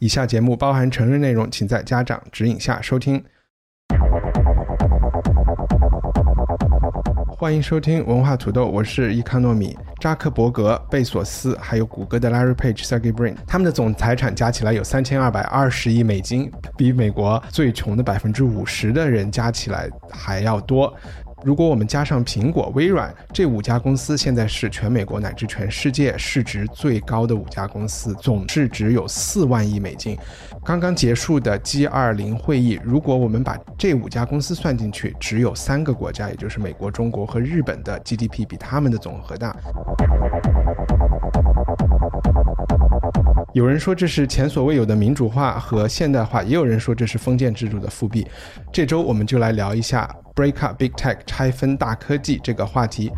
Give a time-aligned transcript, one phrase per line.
[0.00, 3.20] 以下节目包含成人内容，请在家长指引下收听。
[7.26, 9.76] 欢迎收听文化土豆，我是伊康糯米。
[10.00, 20.94] 扎克伯格、贝索斯，还有谷歌的 Larry Page、Sergey Brin，他们的总财产加起来有三千二百二十亿美金，比美国最穷的百分之五十的人加起来还要多。
[21.44, 30.18] 如果我们加上苹果、微软这五家公司，现在是全美国乃至全世界市值最高的五家公司，总市值有四万亿美金。
[30.64, 39.56] 刚刚结束的 G 二零会议，如果我们把这五家公司算进去，只有三个国家，也就是美国、中国和日本的 GDP 比他们的总和大。
[43.58, 48.24] 有人说这是前所未有的民主化和现代化，也有人说这是封建制度的复辟。
[48.72, 53.10] 这周我们就来聊一下 “break up big tech” 拆分大科技这个话题。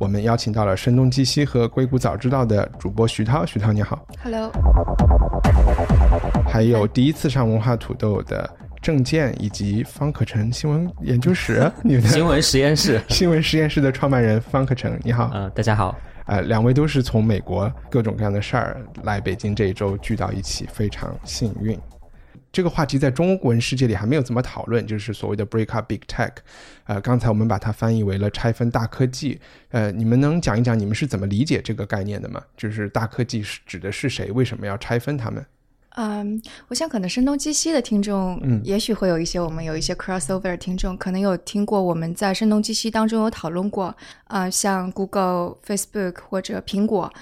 [0.00, 4.04] 我们邀请到了声东击西和硅谷早知道的主播徐涛，徐涛你好。
[4.24, 4.50] Hello，
[6.44, 8.50] 还有第一次上文化土豆的
[8.82, 15.30] 郑健以及方可成新闻研究室， 你们的新闻实验室，新闻实验室的创办人方可成，你好。
[15.32, 15.96] 呃，大家好，
[16.28, 21.76] 呃，两位都是从美国各种各样的事儿来北京这一周聚到一起，非常幸运。
[22.52, 26.32] 这个话题在中国文世界里还没有怎么讨论，就是所谓的 break up big tech。
[26.84, 29.40] 呃，刚才我们把它翻译为了拆分大科技。
[29.70, 32.42] 呃，你们能讲一讲你们是怎么理解这个概念的吗？
[32.56, 34.30] 就是大科技是指的是谁？
[34.32, 35.44] 为什么要拆分他们？
[36.00, 43.92] 嗯，我想可能声东击西的听众，嗯也许会有一些我们有一些 crossover 听众，可能有听过我们在声东击西当中有讨论过，
[44.26, 47.12] 啊、像 Google、Facebook 或者苹果，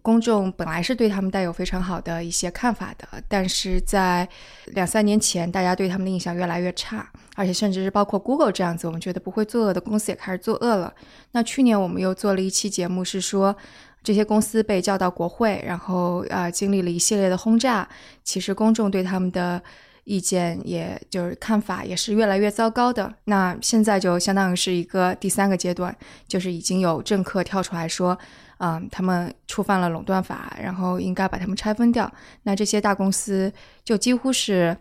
[0.00, 4.26] 公众本来是对他们带有非常好的一些看法的，但是在
[4.68, 7.06] 两三年前，大家对他们的印象越来越差，
[7.36, 10.94] 而且甚至是包括 Google 这样子，我们觉得不会作恶的公司也开始作恶了。
[11.32, 13.54] 那去年我们又做了一期节目，是说
[14.02, 17.88] 这些公司被叫到国会，然后呃经历了一系列的轰炸，
[18.24, 19.62] 其实公众对他们的
[20.04, 23.12] 意见也就是看法也是越来越糟糕的。
[23.24, 25.96] 那现在就相当于是一个第三个阶段，
[26.26, 28.18] 就是已经有政客跳出来说，
[28.58, 32.12] 嗯，他们触犯了垄断法，然后应该把他们拆分掉。
[32.42, 33.52] 那这些大公司
[33.84, 34.76] 就几乎是。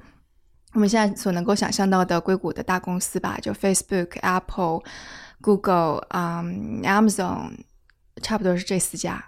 [0.73, 4.79] 我们现在所能够想象到的硅谷的大公司吧，就 Facebook、Apple、
[5.41, 7.51] Google、嗯、Amazon，
[8.21, 9.23] 差不多是这四家。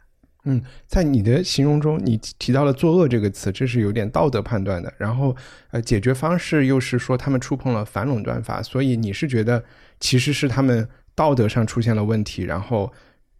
[0.45, 4.93] 嗯，在你的形容中，你提到了“作恶”这个词，这是有点道德判断的。
[4.97, 5.33] 然后，
[5.71, 9.63] 呃，解决方式又是说他们触碰了反垄断法，所以你是觉得
[10.01, 12.91] 其实是他们道德上出现了问题，然后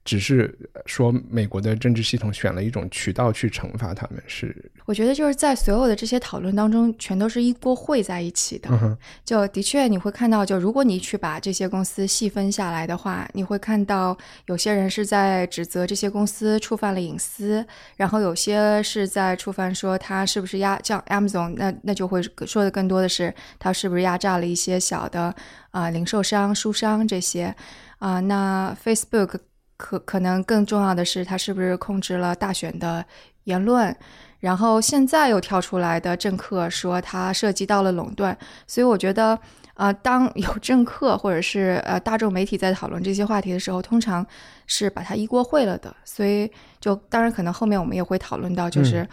[0.05, 0.53] 只是
[0.85, 8.69] 说美国的政治系统选了一种渠道去惩罚他们，是我觉得就是在所有的这些讨论当中，全都是一锅烩在一起的。
[8.71, 17.65] 嗯就的确你会看到，就如果你去把这些公司细分下来的话，你会看到有些人是在指责这些公司触犯了隐私，
[17.95, 25.33] 然后有些是在触犯说他是不是压像 Amazon，那那就会说的更多的是他是不是压榨了一些小的
[25.71, 27.55] 啊、零售商、书商这些
[27.99, 29.39] 啊、那 Facebook
[29.77, 33.05] 可可能更重要的是他是不是控制了大选的
[33.45, 33.95] 言论。
[34.39, 39.39] 然后现在又跳出来的政客说他涉及到了垄断，所以我觉得，
[39.75, 44.25] 呃，当有政客或者是呃大众媒体在讨论这些话题的时候，通常
[44.67, 45.95] 是把它一锅烩了的。
[46.03, 46.51] 所以
[46.81, 49.07] 就当然可能后面我们也会讨论到，就是、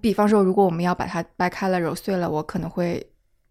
[0.00, 3.06] 比方说如果我们要把它掰开了揉碎了，我可能会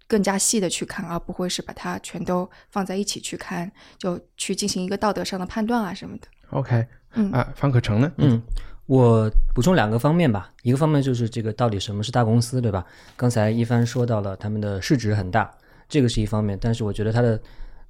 [0.10, 6.28] 更加细的去看，而不会是把它全都放在一起去看，就去进行一个道德上的判断啊什么的。
[6.50, 7.54] OK 嗯啊。
[7.56, 8.12] 方可成呢？
[8.18, 8.42] 嗯，
[8.88, 12.84] 我补充两个方面吧，一个方面就是这个到底什么是大公司，对吧？
[13.16, 15.50] 刚才一帆说到了他们的市值很大，
[15.88, 17.40] 这个是一方面，但是我觉得它的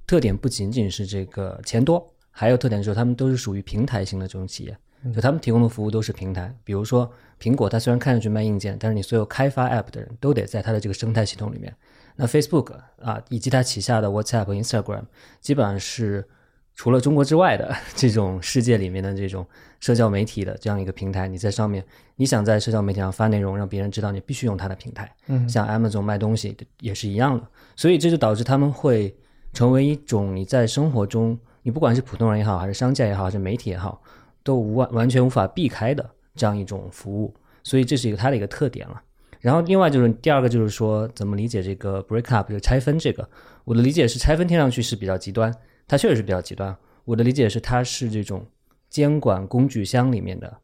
[0.06, 4.76] 特点不仅仅是这个钱多，还有特点就是他们都是属于平台型的这种企业，
[5.14, 7.10] 就他们提供的服务都是平台，比如说
[7.40, 11.74] 苹果，它虽然看上去卖硬件，但是你所有开发 App 的人都得在它的这个生态系统里面。
[12.16, 15.04] 那 Facebook 啊，以及它旗下的 WhatsApp Instagram，
[15.40, 16.26] 基本上是
[16.74, 19.46] 除了中国之外的 这种世界里面的这种
[19.78, 21.82] 社交媒体的这样一个平台，你在上面，
[22.16, 25.10] 你想在社交媒体上发内容，让别人知道，你必须用它的平台。
[25.28, 29.16] 嗯像 Amazon 卖东西也是一样的，所以这就导致他们会
[29.54, 34.02] 成为一种你在生活中，你不管是普通人也好，还是商家也好，还是媒体也好，
[34.42, 39.02] 都无完完全无法避开的这样一种服务，所以这是一个它的一个特点了。
[39.40, 43.28] 然后另外就是第二个就是说怎么理解这个 break up 就拆分这个，
[43.64, 45.54] 我的理解是拆分听上去是比较极端，
[45.88, 46.76] 它确实是比较极端。
[47.04, 48.46] 我的理解是它是这种
[48.90, 50.54] 监管工具箱里面的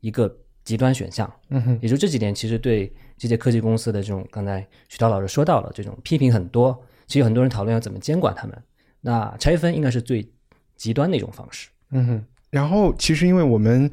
[0.00, 0.34] 一个
[0.64, 1.32] 极端选项。
[1.48, 8.62] 嗯哼，也就这几年其实对这些科技公司的这种，刚才徐涛老师说到了这种批评很多，其实有很多人讨论要怎么监管他们。
[9.00, 10.30] 那拆分应该是最
[10.76, 11.70] 极端的一种方式。
[11.90, 12.24] 嗯哼，
[12.56, 13.90] 然后其实因为我们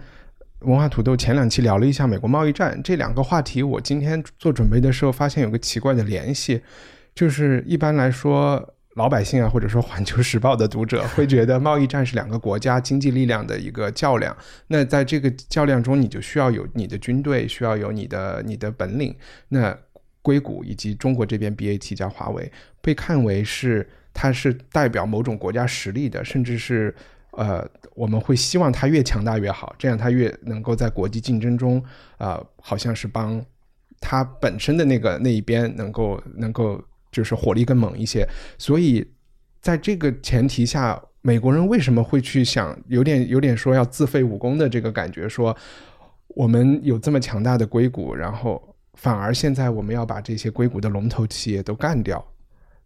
[0.60, 6.62] 文化土豆前两期聊了一下美国贸易战这两个话题，我今天做准备的时候发现有个奇怪的联系，
[7.14, 14.34] 就是一般来说老百姓啊，或者说环球时报的读者会觉得贸易战是两个国家经济力量的一个较量。
[14.68, 19.14] 那在这个较量中，你就需要有你的军队，需要有你的你的本领。
[19.50, 19.78] 那
[20.22, 22.50] 硅谷以及中国这边 BAT 加华为
[22.82, 26.96] 被看为是它是代表某种国家实力的，甚至是。
[27.36, 31.84] 呃，我们会希望它越强大越好，这样它越能够在国际竞争中，
[32.18, 33.44] 呃，好像是帮
[34.00, 36.82] 它本身的那个那一边能够能够
[37.12, 38.28] 就是火力更猛一些。
[38.58, 39.06] 所以
[39.62, 45.30] 在这个前提下，美国人为什么会去想有点有点说要自废武功的这个感觉？
[45.30, 45.56] 说
[46.30, 52.26] 我们有这么强大的硅谷，然后反而现在我们要把这些硅谷的龙头企业都干掉，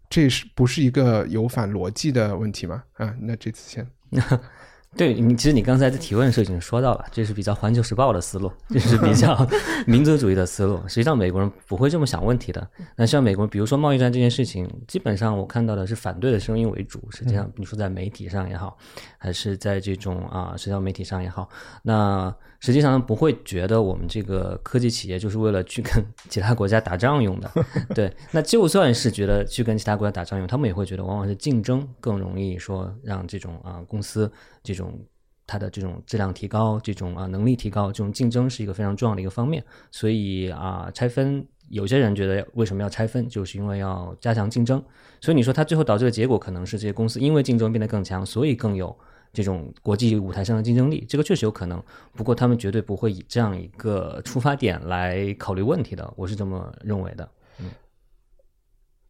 [0.09, 2.83] 这是不是一个有反逻辑的问题吗？
[2.95, 3.87] 啊，那这次先。
[4.97, 9.47] 对你，其实你刚才在提问的时候已经说到了，这是比较《环球时报》的思路，这是比较
[9.85, 10.81] 民族主义的思路。
[10.87, 12.67] 实际上，美国人不会这么想问题的。
[12.95, 16.99] 那像美国人，比如说贸易战这件事情，基本上我看到的是反对的声音为主。
[17.11, 18.75] 实际上，你说在媒体上也好，
[19.19, 21.47] 还是在这种啊社交媒体上也好，
[21.83, 22.35] 那。
[22.59, 27.51] 实际上不会觉得我们这个科技企业就是为了去跟 其他国家打仗用的，
[27.93, 28.11] 对。
[28.31, 34.31] 那就算是觉得去跟其他国家打仗用，他们也会觉得往往是竞争更容易说让这种啊公司
[34.63, 34.99] 这种
[35.45, 39.63] 它的这种质量提高，这种啊能力提高，这种竞争是一个非常重要的一个方面。
[39.91, 44.83] 所以啊拆分，有些人觉得为什么要拆分，就是因为要加强竞争。
[45.21, 48.97] 所以你说它最后导致的结果可能是这些公司因为竞争变得更强，所以更有。
[49.33, 51.81] 这种国际舞台上的竞争力，这个确实有可能。
[52.13, 57.29] 不过他们绝对不会以这样一个出发点来考虑问题的，我是这么认为的。
[57.59, 57.69] 嗯，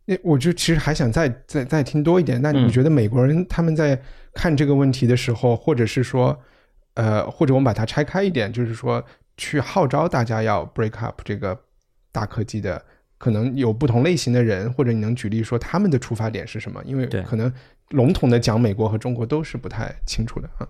[0.05, 2.41] 那我就其实还想再再再听多一点。
[2.41, 4.01] 那你觉得美国人他们在
[4.33, 6.37] 看这个问题的时候，或者是说，
[6.95, 9.03] 呃，或者我们把它拆开一点，就是说
[9.37, 11.57] 去号召大家要 break up 这个
[12.11, 12.83] 大科技的，
[13.17, 16.81] 可能有不同类型的人，或者你能举例说他们的出发点是什么？
[16.85, 17.51] 因为可能。
[17.91, 20.67] 笼统的讲，美国和中国都是不太清楚的啊。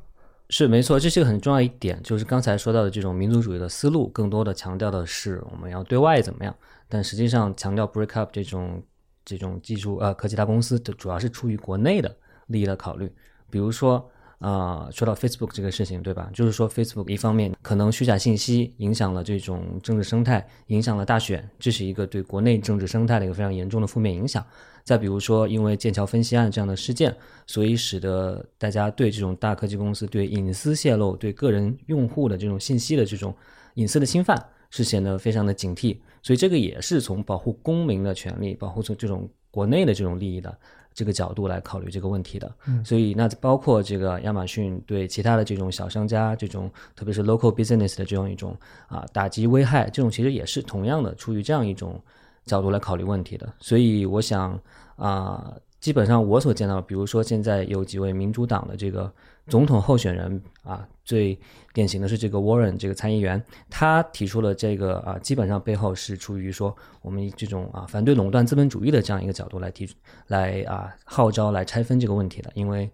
[0.52, 6.56] 是没错，这是一个很重要一点，就是刚才说到的这种民族主义的思路，更多的强调的是我们要对外怎么样，
[6.88, 8.84] 但实际上强调 break up 这种
[9.26, 12.16] 这种技术呃科技大公司的主要是出于国内的
[12.46, 13.12] 利益的考虑，
[13.50, 14.08] 比如说。
[14.40, 16.30] 啊，说到 Facebook 这个事情，对吧？
[16.32, 24.46] 就是说 Facebook 一方面可能虚假信息影响了这种政治生态，影响了大选，这是一个对国内政治生态的一个非常严重的负面影响。
[24.84, 27.14] 再比如说，因为剑桥分析案这样的事件，
[27.48, 33.36] 所以使得大家对这种大科技公司对隐私泄露、对个人用户的这种信息的这种
[33.74, 35.98] 隐私的侵犯是显得非常的警惕。
[36.22, 40.58] 所以这个也是从保护公民的权利、保护从这种国内的这种利益的。
[40.98, 42.52] 这个角度来考虑这个问题的，
[42.84, 52.02] 所以那包括这个亚马逊对其他的这种小商家，这种特别是 local business 的这样一种啊打击危害，这种其实也是同样的出于这样一种
[52.46, 53.48] 角度来考虑问题的。
[53.60, 54.60] 所以我想
[54.96, 59.14] 啊，基本上我所见到，比如说现在有几位民主党的这个。
[59.50, 61.40] 总统候选人啊，最
[61.74, 69.90] 典型的是这个 Warren 这个参议员，他提出了这个啊，基本上背后是出于说我们这种啊反对垄断资本主义的这样一个角度来提
[70.28, 72.92] 来啊号召来拆分这个问题的，因为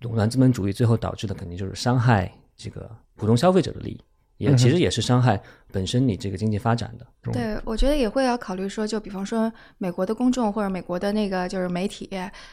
[0.00, 4.00] 垄断资本主义最后导致的肯定就是伤害这个普通消费者的利益。
[4.38, 7.06] 也其实也是伤害本身你这个经济发展的。
[7.32, 12.10] 对，我觉得也会要考虑说，就比方说美国的公众或者美国的那个就是媒体，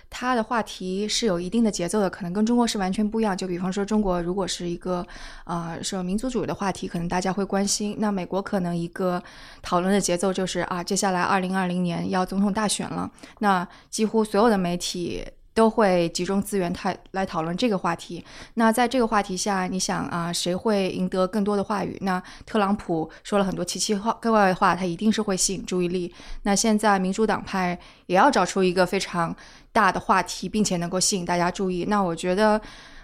[0.10, 3.36] 它的话题是有一定的节奏的，可能跟中国是完全不一样。
[3.36, 5.06] 就比方说中国如果是一个
[5.44, 7.96] 啊说民族主义的话题，可能大家会关心。
[8.00, 9.22] 那美国可能一个
[9.62, 15.26] 讨论的节奏就是啊，接下来二零二零年要总统大选了，那几乎所有的媒体。
[15.54, 18.24] 都会集中资源太来讨论这个话题。
[18.54, 21.98] 那在这个话题下，你想啊，谁会赢得更多的话语？
[22.02, 26.14] 那特朗普说了很多奇奇怪怪的话，他一定是会吸引注意力。
[26.44, 29.36] 那现在民主党派也要找出一个非常
[29.74, 31.86] 大的话题，并且能够吸引大家注意。
[31.90, 32.60] 那我觉得，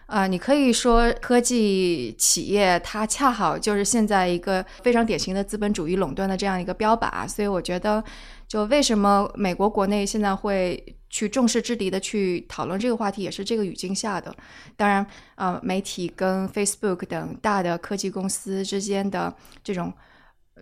[0.07, 8.01] 啊、你可以说科技企业它恰好就是现在一个非常典型的资本主义垄断的这样一个标靶，所以我觉得，
[8.47, 14.33] 就为什么美国国内现在会去重视之敌的去讨论这个话题，也是这个语境下的。
[14.77, 19.91] 当然，呃，媒体跟 Facebook 等大的科技公司之间的这种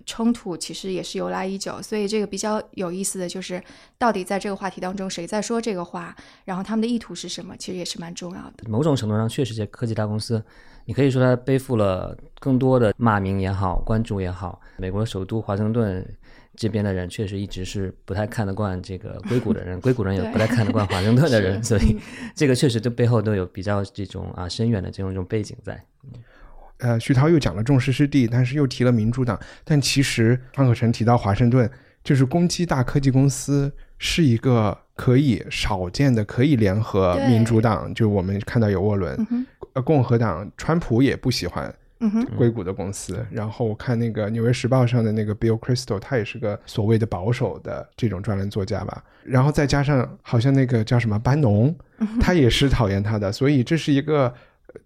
[0.05, 3.61] 冲突其实也是由来已久，所以这个比较有意思的就是，
[3.97, 8.69] 到底在这个话题当中谁在说这个话，然后他们的意图是什么，其实也是蛮重要的。
[8.69, 10.43] 某种程度上，确实这科技大公司，
[10.85, 14.61] 你可以说它背负了更多的骂名也好，关注也好。
[14.77, 16.05] 美国首都华盛顿
[16.55, 21.97] 这边的人确实一直是不太看得惯这个硅谷的人， 硅谷人也不太看得惯华盛顿的人，所以
[22.35, 25.83] 这个确实这背后都有比较这种啊深远的这种这种背景在。
[26.79, 29.39] 呃，徐涛又讲了众矢之的，但是又提了民主党。
[29.63, 31.69] 但其实方可成提到华盛顿，
[32.03, 37.93] 就是攻击大科技公司是一个可以少见的，可以联合民主党。
[37.93, 41.73] 就我们看到有沃伦，呃，共和党川普也不喜欢
[42.37, 43.25] 硅谷的公司。
[43.31, 49.03] 然后我看那个《纽约时报》上的那个 Bill Crystal，他也是个所谓的保守的这种专栏作家吧。
[49.23, 51.75] 然后再加上好像那个叫什么班农，
[52.21, 54.33] 他也是讨厌他的，所以这是一个呃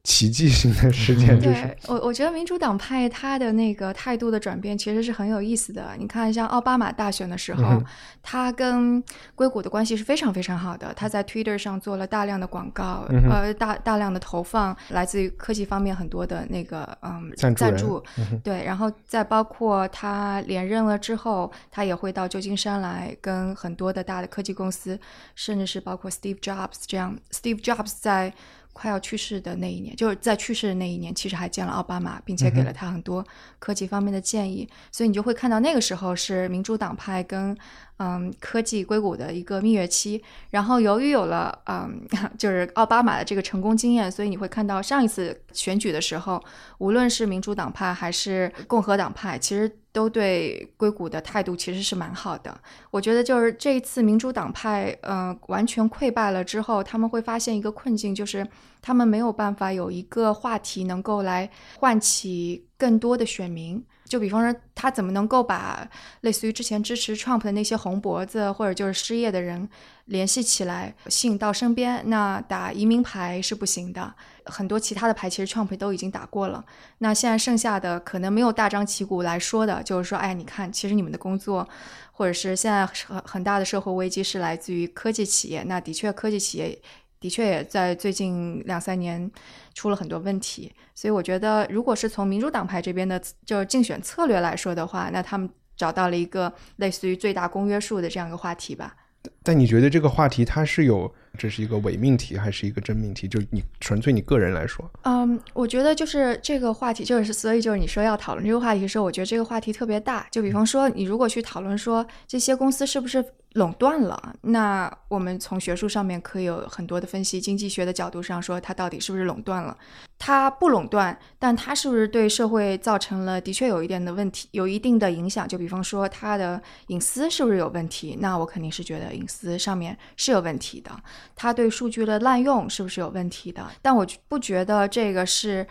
[0.03, 5.95] 奇迹性的事件，就是对我，我觉得民主党派他的那个态度的转变其实是很有意思的。
[5.97, 7.85] 你看，像奥巴马大选的时候，嗯
[8.21, 9.03] 他跟
[9.33, 10.93] 硅谷的关系是非常非常好的。
[10.93, 24.99] 他在 Twitter 上做了大量的广告，嗯呃，大大量的投放，来自于科技方面很多的那个嗯赞助赞助嗯对，然后再包括他连任了之后，他也会到旧金山来跟很多的大的科技公司，
[25.33, 27.17] 甚至是包括 Steve Jobs 这样。
[27.31, 28.31] Steve Jobs 在
[28.79, 33.25] 快要去世的那一年，就是在去世的那一年，其实还见了奥巴马，并且给了他很多
[33.59, 34.65] 科技方面的建议。
[34.89, 37.53] 所以你就会看到那个时候是民主党派跟
[37.97, 40.23] 嗯科技硅谷的一个蜜月期。
[40.51, 42.01] 然后由于有了嗯
[42.39, 46.41] 就是奥巴马的这个成功经验，所以你会看到上一次选举的时候，
[46.77, 49.69] 无论是民主党派还是共和党派，其实
[49.99, 52.57] 都对硅谷的态度其实是蛮好的。
[52.89, 58.47] 我觉得就是这一次民主党派呃完全溃败了之后，他们会发现一个困境，就是
[58.81, 63.83] 他们没有办法有一个话题能够来唤起更多的选民。
[64.05, 65.87] 就比方说，他怎么能够把
[66.21, 69.69] 类似于之前支持 Trump 的那些红脖子或者就是失业的人
[70.05, 72.01] 联系起来，吸引到身边？
[72.09, 74.15] 那打移民牌是不行的，
[74.49, 76.63] 很多其他的牌其实 Trump 都已经打过了。
[76.97, 81.67] 那现在剩下的可能没有大张旗鼓来说的，就是说，哎，你看，其实你们的工作，
[82.11, 85.63] 或者是现在很很大的社会危机是来自于科技企业。
[85.63, 86.77] 那的确，科技企业
[87.19, 89.29] 的确也在最近两三年
[89.73, 90.73] 出了很多问题。
[90.95, 98.95] 所以我觉得，如果是从民主党派这边的就是竞选策略来说的话，那他们找到了一个类似于最大公约数的这样一个话题吧。
[99.43, 103.27] 但你觉得这个话题它是有这是一个伪命题还是一个真命题？
[103.27, 110.27] 就你纯粹你个人来说，嗯，我觉得就是这个话题，就是所以就是你说要讨论这个话题的时候，我觉得这个话题特别大。
[110.29, 119.75] 就比方说，你如果去讨论说这些公司是不是垄断了，那我们从学术上面可以有很多的分析，经济学的角度上说它到底是不是垄断了。
[120.19, 125.47] 它不垄断，但它是不是对社会造成了的确有一点的问题，有一定的影响？
[125.47, 128.17] 就比方说它的隐私是不是有问题？
[128.19, 130.91] 那我肯定是觉得隐私上面是有问题的。
[131.35, 133.65] 它对数据的滥用是不是有问题的？
[133.81, 135.65] 但我不觉得这个是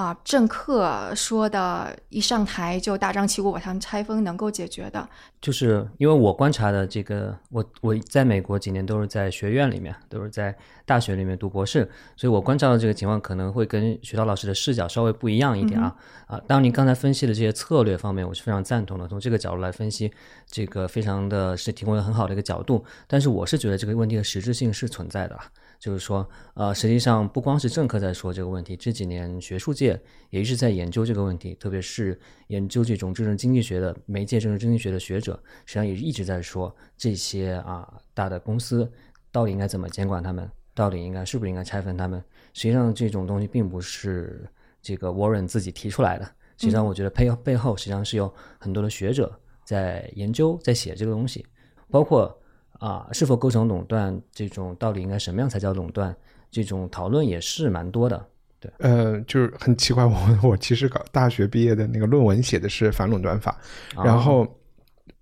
[0.00, 5.06] 啊、政客说的一上台就大张旗鼓把他们拆封能够解决的。
[5.42, 15.94] 就是因为我观察的这个，我我在美国几年都是在学院里面，都是在大学里面读博士，所以我观察到这个情况可能会跟徐涛老师的视角稍微不一样一点啊、
[16.26, 16.40] 啊！
[16.46, 20.10] 当然，您刚才分析的这些策略方面，我是非常赞同的，从这个角度来分析，
[20.46, 22.82] 这个非常的是提供了很好的一个角度。
[23.06, 25.44] 但是我是觉得这个问题的实质性是存在的啊，
[25.80, 35.32] 就是说，呃，实际上不光是政客在说这个问题，这几年学术界也一直在研究这个问题，特别是研究这种政治经济学的媒介政治经济学的学者，
[35.64, 38.88] 实际上也一直在说这些啊大的公司
[39.32, 42.22] 到底应该怎么监管他们，到底应该是不是应该拆分他们。
[42.52, 44.46] 实际上这种东西并不是
[44.82, 46.24] 这个 Warren 自己提出来的，
[46.58, 49.32] 实际上我觉得背背后实际上是有很多的学者
[49.64, 51.46] 在研究，在写这个东西，
[51.88, 52.38] 包括
[52.80, 56.12] 啊是否构成垄断这种到底应该什么样才叫垄断，
[56.50, 58.26] 这种讨论也是蛮多的。
[58.58, 63.52] 对呃，就是很奇怪， 我我其实搞大学毕业的那个论文写的是反垄断法，
[63.94, 64.46] 啊然后，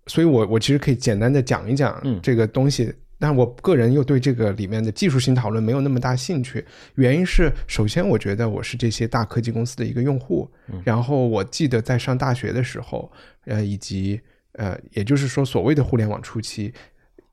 [0.06, 6.64] 所以我我其实可以简单的讲一讲嗯这个东西，但我个人又对这个里面的技术性讨论没有那么大兴趣。
[6.96, 10.50] 原因是，首先我觉得我是这些大科技公司的一个用户，
[10.82, 13.08] 然后我记得在上大学的时候，
[13.44, 14.20] 呃，以及
[14.54, 16.74] 呃，也就是说所谓的互联网初期，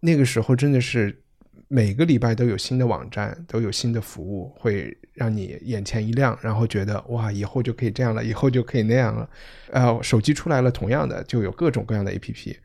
[0.05, 1.21] 那个时候真的是
[1.67, 9.29] 每个礼拜都有新的网站，都有新的服务，会让你眼前一亮，然后觉得哇，以后就可以这样了，以后就可以那样了。
[9.71, 12.55] 呃，手机出来了，同样的就有各种各样的 APP。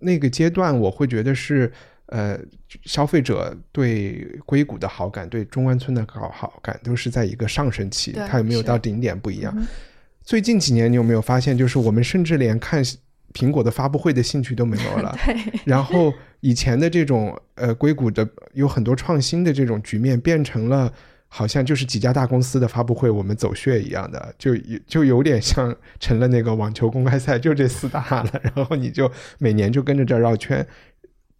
[0.00, 1.72] 那个阶段，我会觉得是
[2.06, 2.38] 呃，
[2.84, 9.52] 消费者对硅谷的好感，对中关村的好好感，都是在一个上升期，它有没有到顶点不一样。
[9.56, 9.66] 嗯
[10.22, 12.84] 最近几年，你有没有发现，就是我们甚至连看
[13.32, 15.16] 苹果的发布会的兴趣都没有了？
[15.24, 20.92] 对，然后以前的这种呃硅谷的有很多创新的这种局面，变成了
[21.28, 24.56] 好像就是几家大公司的发布会，我们走穴一样的，就
[24.86, 30.66] 就有点像成了那个网球公开赛，就这四大了，然后你就每年就跟着这绕圈，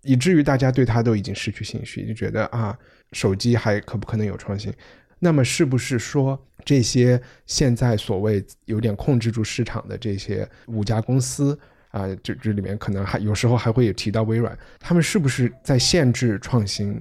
[0.02, 2.78] 以至于大家对它都已经失去兴趣，就觉得啊，
[3.12, 4.72] 手机还可不可能有创新？
[5.18, 11.58] 那么是不是说这些现在所谓有点控制住市场的这些五家公司
[11.90, 17.00] 啊，这这里面可能还有时候还会有提到微软，他们是不是在限制创新？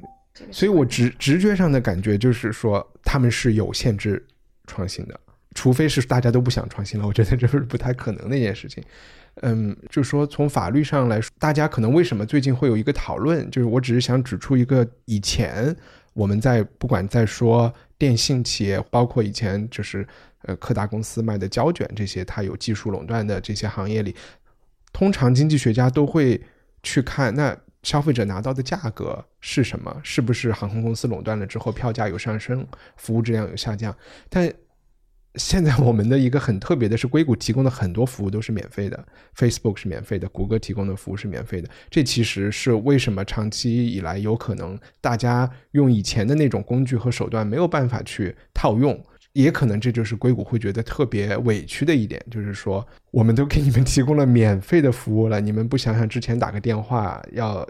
[0.52, 4.26] 所以我直直觉上的感觉就是说，他们是有限制
[4.68, 5.20] 创新的，
[5.54, 8.84] 除非是大家都不想创新了，我觉得这是不太可能的一件事情。
[9.42, 15.76] 嗯，就说从法律上来说，大家可能为什么最近会有一个讨论，就是我只是想指出一个以前
[16.14, 20.08] 我们在不管在说电信企业，包括以前就是
[20.44, 24.16] 呃柯达公司卖的胶卷这些，它有技术垄断的这些行业里，
[25.00, 26.42] 通常经济学家都会
[26.84, 33.96] 去看那消费者拿到的价格是什么，是不是航空公司垄断了之后票价有上升，服务质量有下降，
[34.30, 34.54] 但。
[35.36, 41.70] 现在我们的一个很特别的是，硅谷提供的很多服务都是免费的，Facebook 是免费的，谷歌提供的服务是免费的。
[41.90, 49.00] 这其实是为什么长期以来有可能大家用以前的那种工具和手段没有办法去套用，
[49.34, 57.68] 也可能这就是硅谷会觉得特别委屈的一点，就是说我们都给你们提供了免费的服务了，你们不想想之前打个电话要。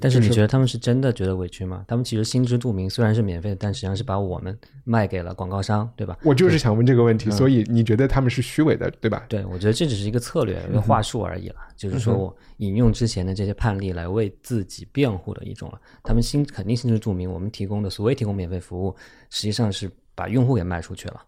[0.00, 1.84] 但是你觉得他们是真的觉得委屈吗？
[1.86, 6.18] 他们其实心知肚明，虽然是免费的，但实际上是把我们卖给了广告商，对吧？
[6.24, 9.24] 我就是想问这个问题，嗯所以你觉得他们是虚伪的，对吧？
[9.28, 15.80] 对，我觉得这只是一个策略、一个话术而已了，就是说我引用之前的这些判例来为自己辩护的一种了。
[16.02, 18.96] 他们心肯定心知肚明，我们提供的所谓提供免费服务，
[19.30, 19.88] 实际上是
[20.20, 21.24] 把用户给卖出去了。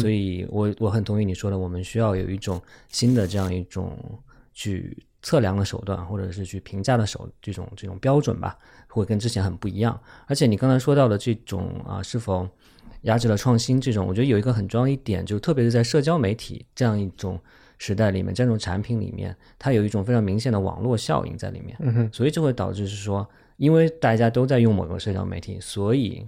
[0.00, 3.98] 所以我我很同意你说的，我们需要有一种新的这样一种
[4.54, 10.00] 去测量的手段，或者是去评价的手这种这种标准吧，会跟之前很不一样。
[10.28, 12.48] 而且你刚才说到的这种啊，是否
[13.02, 17.38] 压制了创新这种，我觉得有一个很重要一点，就特别是在社交媒体这样一种
[17.76, 26.26] 时代里面，这种产品里面，它有一种非常明显的网络效应在里面，所以就会导致是说，因为大家都在用某个社交媒体，所以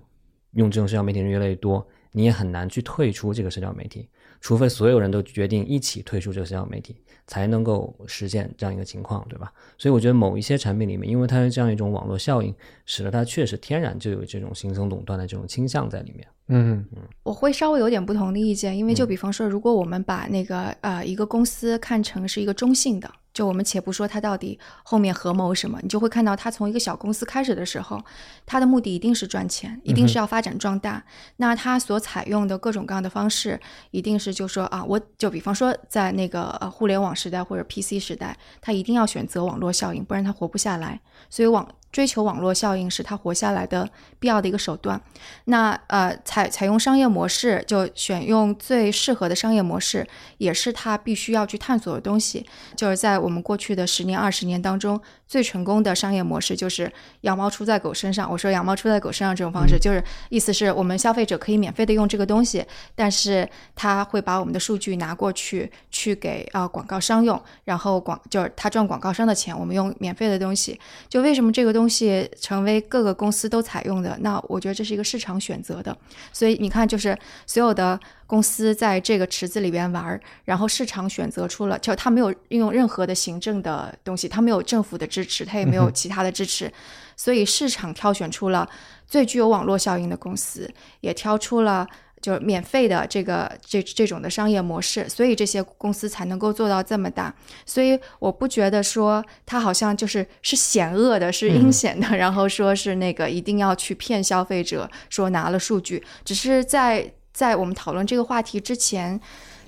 [0.52, 4.08] 用这种社交媒体人越来越多，你也很难去退出这个社交媒体，
[4.40, 9.52] 除非所有人都决定一起退出这个社交媒体，才能够实现这样一个情况，对吧？
[9.76, 12.54] 所以我觉得某一些产品里面，因为它是这样一种网络效应，
[12.86, 16.26] 使得它确实天然就有这种形成垄断的这种倾向在里面。
[16.50, 16.82] 嗯
[17.24, 28.04] 我会稍微有点不同的意见，因为就比方说，如果我们把那个呃一个公司看成是一个中性的，就我们且不说他到底后面合谋什么，你就会看到他从一个小公司开始的时候，
[28.44, 31.00] 他的目的一定是赚钱，一定是要发展壮大。
[31.36, 33.60] 那他所采用的各种各样的方式，
[33.92, 41.00] 一定是就说啊，我就比方说在那个呃互联网时代或者 PC 时代，他一定要选择网络效应，不然他活不下来。
[41.30, 45.00] 所以网追求网络效应是它活下来的必要的一个手段。
[45.44, 50.06] 那呃，采采用商业模式，就选用最适合的商业模式，
[50.38, 52.46] 也是他必须要去探索的东西。
[52.76, 58.30] 就是在我们过去的十年、二十年当中，最成功的商业模式就是羊毛出在狗身上。
[58.30, 70.78] 我说羊毛出在狗身上这种方式，就是意思是我们消费者可以免费的用这个东西，但是他会把我们的数据拿过去去给啊、呃广告商用，然后广就是他赚广告商的钱，我们用免费的东西。
[71.08, 74.18] 就为什么这个东西成为各个公司都采用的？
[74.20, 75.96] 那我觉得这是一个市场选择的。
[76.32, 86.72] 所以你看，就是所有的公司在这个池子里边玩儿，然后市场选择出了，就它没有运用任何的行政的东西，它没有政府的支持，它也没有其他的支持，
[87.16, 88.68] 所以市场挑选出了
[89.06, 90.68] 最具有网络效应的公司，
[91.00, 91.86] 也挑出了。
[92.20, 97.34] 就是免费的这个这这种的商业模式，所以这些公司才能够做到这么大。
[97.66, 106.02] 所以我不觉得说它好像就是是险恶的，是阴险的，然后说是那个一定要去骗消费者，说拿了数据。
[106.24, 109.20] 只是在在我们讨论这个话题之前。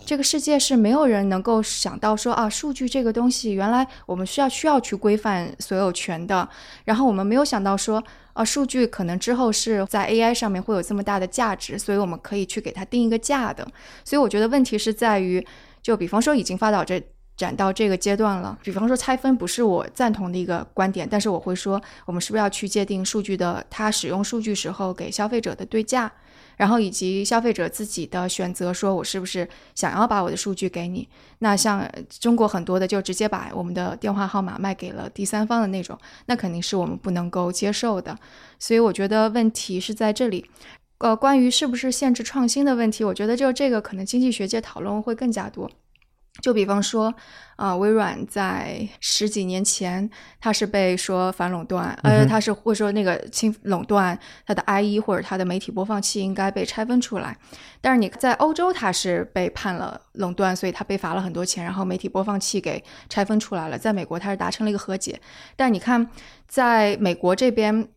[0.06, 6.48] 这个世界是没有人能够想到说啊，数据这个东西原来我们需要需要去规范所有权的，
[6.84, 13.66] 然后我们没有想到说啊，数据可能之后是在 AI 上面会有这么大的价值，所以我们可以去给它定一个价的。
[14.04, 15.44] 所以我觉得问题是在于，
[15.82, 17.02] 就比方说已经发到这
[17.36, 18.58] 展到这个阶段了。
[18.62, 26.12] 比方说拆分不是我赞同的一个观点，但是我会说，我们是不是要去界定数据的它使用数据时候给消费者的对价，
[26.60, 31.08] 然后以及消费者自己的选择，说我是不是想要把我的数据给你？
[31.38, 38.14] 那像中国很多的就直接把我们的电话号码卖给了第三方的那种，那肯定是我们不能够接受的。
[38.58, 40.44] 所以我觉得问题是在这里。
[40.98, 45.70] 呃，关于是不是限制创新的问题，我觉得就这个可能经济学界讨论会更加多。
[46.40, 47.14] 就比方说，
[47.56, 50.08] 啊，微软在十几年前，
[50.40, 57.36] 它是被说反垄断，呃，它是或者说那个侵垄断它的 IE 或者它的媒体播放器应该被拆分出来。
[57.80, 63.78] 但是你在欧洲，它是被判了垄断，所以它被罚了很多钱，然后媒体播放器给拆分出来了。
[63.78, 65.20] 在美国，它是达成了一个和解。
[65.56, 66.08] 但你看，
[66.48, 67.88] 在美国这边，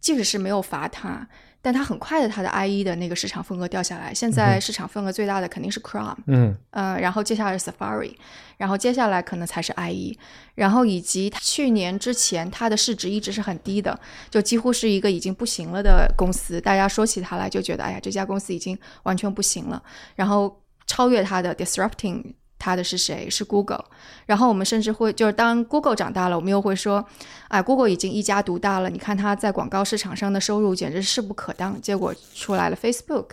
[0.00, 1.28] 即使是没有罚它。
[1.62, 4.12] 但它很快的，它的 IE 的那个市场份额掉下来。
[4.12, 8.14] 现在市场份额最大的肯定是 Chrome，嗯，呃，然后接下来是 Safari，
[8.56, 10.18] 然后接下来可能才是 IE，
[10.56, 13.98] 然后以及去年之前它的市值一直是很低的，
[14.28, 16.60] 就几乎是一个已经不行了的公司。
[16.60, 19.80] 大家说起它来就觉得，哎呀，这家公司已经完全不行了。
[20.16, 22.34] 然后超越它的 Disrupting。
[22.62, 23.28] 它的是谁？
[23.28, 23.84] 是 Google。
[24.26, 27.04] 然后我们甚至会，就是当 Google 长大了，我们又会说，
[27.48, 28.88] 哎，Google 已经一家独大了。
[28.88, 31.80] 你看它在广告市场上的收入简直势不可当。
[31.82, 33.30] 结果出来了 Facebook，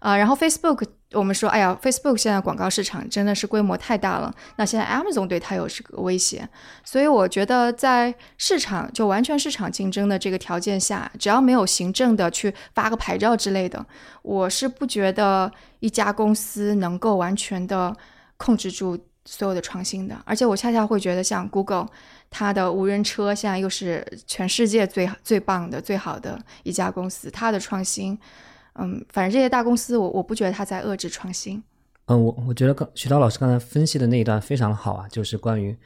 [0.00, 4.32] 啊，然后 Facebook，我们说，哎呀，Facebook 现在广告市场真的是规模太大了。
[4.56, 6.46] 那现在 Amazon 对它有这个威胁，
[6.84, 13.84] 所以我觉得在市场就完全市场竞争的这个条件下，只要没有行政的去发个牌照之类的，
[14.20, 17.96] 我是不觉得一家公司能够完全的。
[18.40, 21.86] 控制住所有的创新的，而且我恰恰会觉得，像 Google，
[22.30, 28.18] 它的无人车现在又是全世界最最棒的、最好的一家公司，它的创新，
[28.76, 31.62] 嗯，反正这些大公司，我我不觉得它在遏制创新。
[32.06, 35.76] 嗯，我我觉得刚徐涛老师刚才分析的那一段非常好啊，就是关于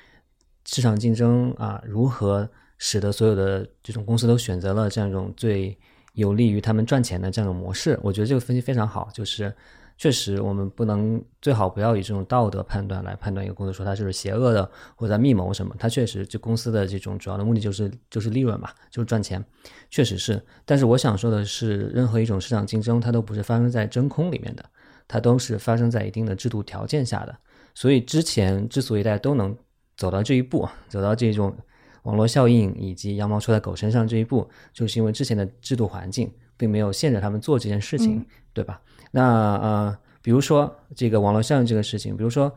[0.65, 5.77] 市场竞争啊，如何使得所有的这种公司都选择了这样一种最
[6.13, 7.99] 有利于他们赚钱的这样一种模式。
[8.01, 9.53] 我觉得这个分析非常好，就是。
[9.97, 15.75] 确实，我们不能最好不要以这种道德判断来判断一个公司，说它就是邪恶的或者在密谋什么。
[15.79, 19.43] 它确实，这公司的这种主要的目的就是就是利润嘛，就是赚钱，
[19.91, 20.45] 确实是。
[20.65, 24.65] 但是我想说的是，任何一种市场竞争，它都不是发生在真空里面的，
[25.07, 27.37] 它都是发生在一定的制度条件下的。
[27.73, 29.57] 所以之前之所以大家都能
[29.97, 31.57] 走到这一步，走到这种
[32.03, 38.83] 网络效应以及羊毛出在狗身上这一步，就是因为之前的制度环境并没有限制他们做这件事情，对吧？
[39.17, 39.23] 那
[39.59, 42.53] 呃，比如说这个网络效应这个事情，比如说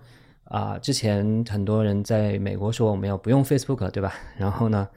[0.46, 4.12] 啊，之前很多人在美国说我们要不用 Facebook，对吧？
[4.38, 4.88] 然后呢，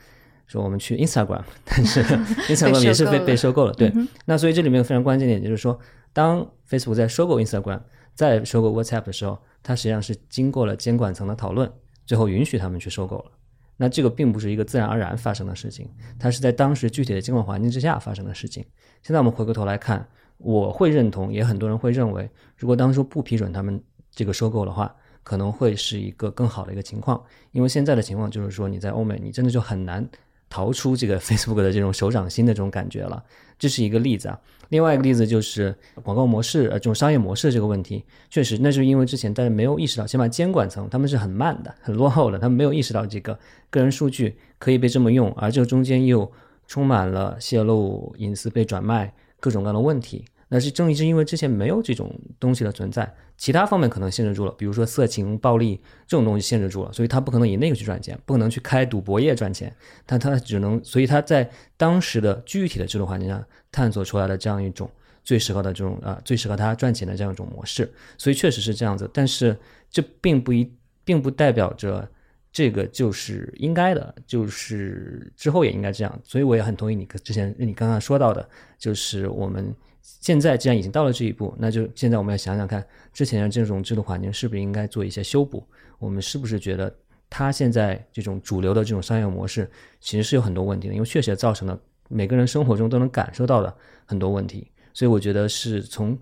[0.46, 2.02] 说我们去 Instagram， 但是
[2.48, 3.92] Instagram 也是被被收购了，对。
[4.24, 5.78] 那所以这里面非常关键点就是说，
[6.14, 7.80] 当 Facebook 在收购 Instagram，
[8.14, 11.70] 在收购 WhatsApp 的时候，它实际上是经过了监管层的讨论，
[12.06, 13.32] 最后允许他们去收购了。
[13.76, 18.64] 那这个并不是一个自然而然发生的事情，它是在当时具体的监管环境之下发生的事情。
[19.02, 20.08] 现在我们回过头来看。
[20.42, 27.22] 我会认同，也很多人会认为，如果当初不批准他们这个收购的话，可能会是一个更好的一个情况。
[27.52, 30.08] 因为现在的情况就是说，你在欧美，你真的就很难
[30.48, 33.22] 逃出这个 Facebook 的这种手掌心的这种感觉了。
[33.58, 34.40] 这是一个例子啊。
[34.70, 46.30] 另外一个例子就是广告模式，呃，这种商业模式这个问题，确实，那就是因为之前大家没有意识到，起码监管层他们是很慢的、很落后的，他们没有意识到这个个人数据可以被这么用，而这中间又
[46.66, 49.12] 充满了泄露、隐私被转卖。
[49.40, 59.74] 各种各样的问题，那是正是因为之前没有这种东西的存在，其他方面可能限制住了，比如说色情、暴力这种东西限制住了，所以他不可能以那个去赚钱，不可能去开赌博业赚钱，
[60.04, 64.90] 但他只能，所以他在当时的具体的制度环境下探索出来的这样一种
[65.22, 69.56] 最适合的这种啊，最适合他赚钱的这样一种模式，所以确实是这样子，但是
[69.90, 70.70] 这并不一，
[71.04, 72.08] 并不代表着
[72.52, 78.48] 这个就是应该的，就是之后也应该这样，所以我也很同意你之前你刚刚说到的。
[78.78, 85.62] 就是我们现在既然已经到了这一步，那就现在我们要想想看，之前的这种制度环境是不是应该做一些修补？
[85.98, 86.92] 我们是不是觉得
[87.28, 90.94] 它现在这种主流的这种商业模式其实是有很多问题的？
[90.94, 93.72] 因为确实造成了每个人生活中都能感受到的
[94.06, 94.66] 很多问题。
[94.94, 96.18] 所以我觉得是从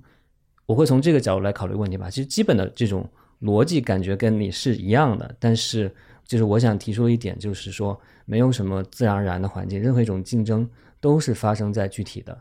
[0.67, 2.11] 我会从这个角度来考虑问题吧。
[2.11, 3.09] 其实基本的这种
[3.43, 5.95] 逻辑感觉跟你是一样的，但是
[6.29, 10.69] 就是我想提出一点，就是说没有什么自然而然的环境，任何一种竞争
[11.01, 12.41] 都是发生在具体的。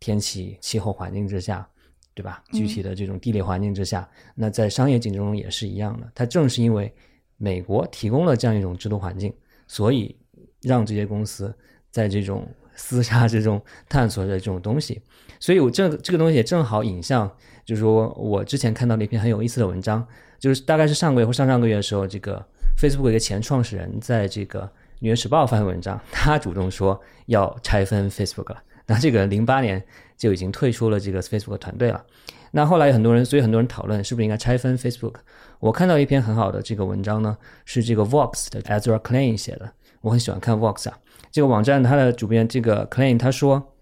[0.00, 1.68] 天气、气候环境之下，
[2.14, 2.40] 对吧？
[2.52, 6.08] 具体的这种地理环境之下，那在商业竞争中也是一样的。
[6.14, 6.94] 它正是因为
[7.36, 9.34] 美国提供了这样一种制度环境，
[9.66, 10.16] 所以
[10.62, 11.52] 让这些公司
[11.90, 12.46] 在这种
[12.76, 15.02] 厮杀之中探索着这种东西。
[15.40, 17.28] 所以，我这这个东西也正好引向，
[17.64, 20.06] 就是说我之前看到了一篇很有意思的文章，
[20.38, 22.46] 就是大概是上个月或上上个月的时候，这个
[22.78, 24.60] Facebook 一个前创始人在这个
[25.00, 28.62] 《纽约时报》发文文章，他主动说要拆分 Facebook 了。
[28.86, 29.82] 那这个零八年
[30.16, 32.04] 就已经退出了这个 Facebook 团队了。
[32.52, 35.16] 那后来有很多人，所以很多人讨论是不是应该拆分 Facebook。
[35.58, 39.72] 我看到一篇很好的这个文章呢，是这个 Vox 的 Ezra Klein 写的。
[40.00, 40.96] 我很喜欢看 Vox 啊，
[41.32, 43.74] 这个网站它的主编这个 Klein 他说，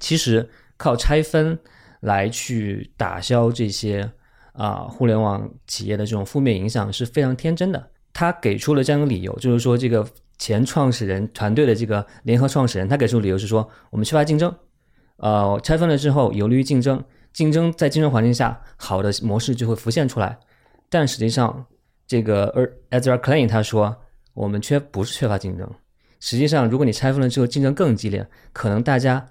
[0.00, 1.58] 其实靠拆分
[2.00, 4.12] 来去打消这些
[4.52, 7.88] 啊互联网企业的这种负面影响是非常天真的。
[8.18, 10.04] 他给出了这样的理由，就是说这个
[10.38, 14.52] 前创始人团队的这个联合创始人，他给出理由是说我们缺乏竞争，
[15.18, 17.00] 呃，拆分了之后有利于竞争。
[17.32, 20.36] 竞争在竞争环境下，好的模式就会浮现出来。
[20.90, 21.64] 但实际上，
[22.08, 22.52] 这个
[22.90, 23.96] Ezra Klein 他说，
[24.34, 25.70] 我们缺不是缺乏竞争。
[26.18, 29.24] 实际上，如果你拆分了之后，竞争更激烈，可能大家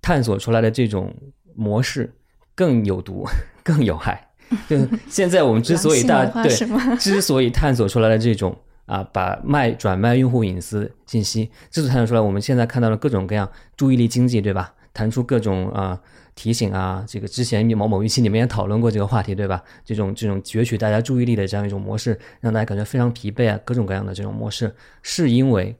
[0.00, 1.12] 探索出来的这种
[1.56, 2.14] 模式
[2.54, 3.26] 更有毒、
[3.64, 4.23] 更有害。
[4.68, 4.76] 就
[5.08, 6.50] 现在我们之所以大对
[6.98, 14.74] 之所以探索出来的这种啊，把卖转卖用户隐私信息，之所以探索出来，我们现在看到了各种各样注意力经济，对吧？
[14.92, 16.00] 弹出各种啊。
[16.36, 19.62] 提醒啊，这个之前某某一期你们也讨论过这个话题，对吧？
[19.84, 25.76] 这种这种攫取大家注意力的这样一种模式，让大家感觉非常疲惫啊，各种各样的这种模式，是因为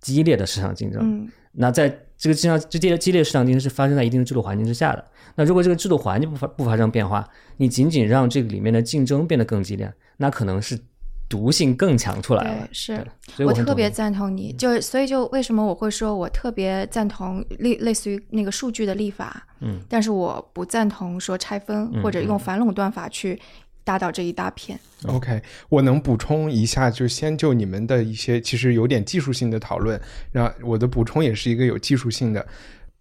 [0.00, 1.00] 激烈的市场竞争。
[1.02, 5.04] 嗯，那在这个市场这激激烈市场竞争是发生在一定的制度环境之下的。
[5.34, 10.78] 那如果这个制度环境不发不发生变化，你仅仅让这个里面的竞争变得更激烈，那可能是。
[11.26, 13.04] 毒性更强出来了，是。
[13.38, 23.40] 我特别赞同你，就所以就为什么我会说我特别赞同类类似于那个数据的立法，嗯，但是我不赞同说拆分或者用反垄断法去
[23.84, 24.78] 打倒这一大片。
[25.06, 30.00] OK，我能补充一下，就先就你们的一些其实有点技术性的讨论，
[30.32, 32.44] 然后我的补充也是一个有技术性的。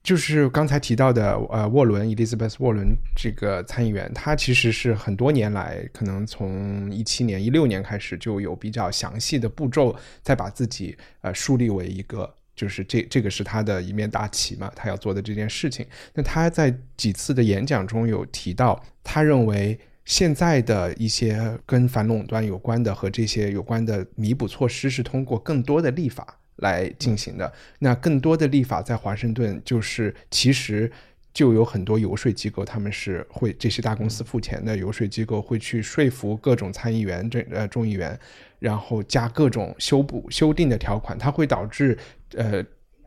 [0.03, 15.85] 就是刚才提到的，呃，沃伦 Elizabeth 沃伦这个参议员，他其实是很多年来，可能从一七年、一六年开始就有比较详细的步骤，在把自己呃树立为一个，就是这这个是他的一面大旗嘛，他要做的这件事情。
[16.13, 26.39] 那他在几次的演讲中有提到，他认为现在的一些跟反垄断有关的和这些有关的弥补措施，是通过更多的立法。
[26.57, 30.89] 来进行的那更多的立法在华盛顿，就是其实
[31.33, 38.17] 就有很多游说机构，他们是会这些大公司付钱的游说机构会去说服各种参议员、这呃众议员，
[38.59, 41.97] 然后加各种修补修订的条款，它会导致
[42.35, 42.63] 呃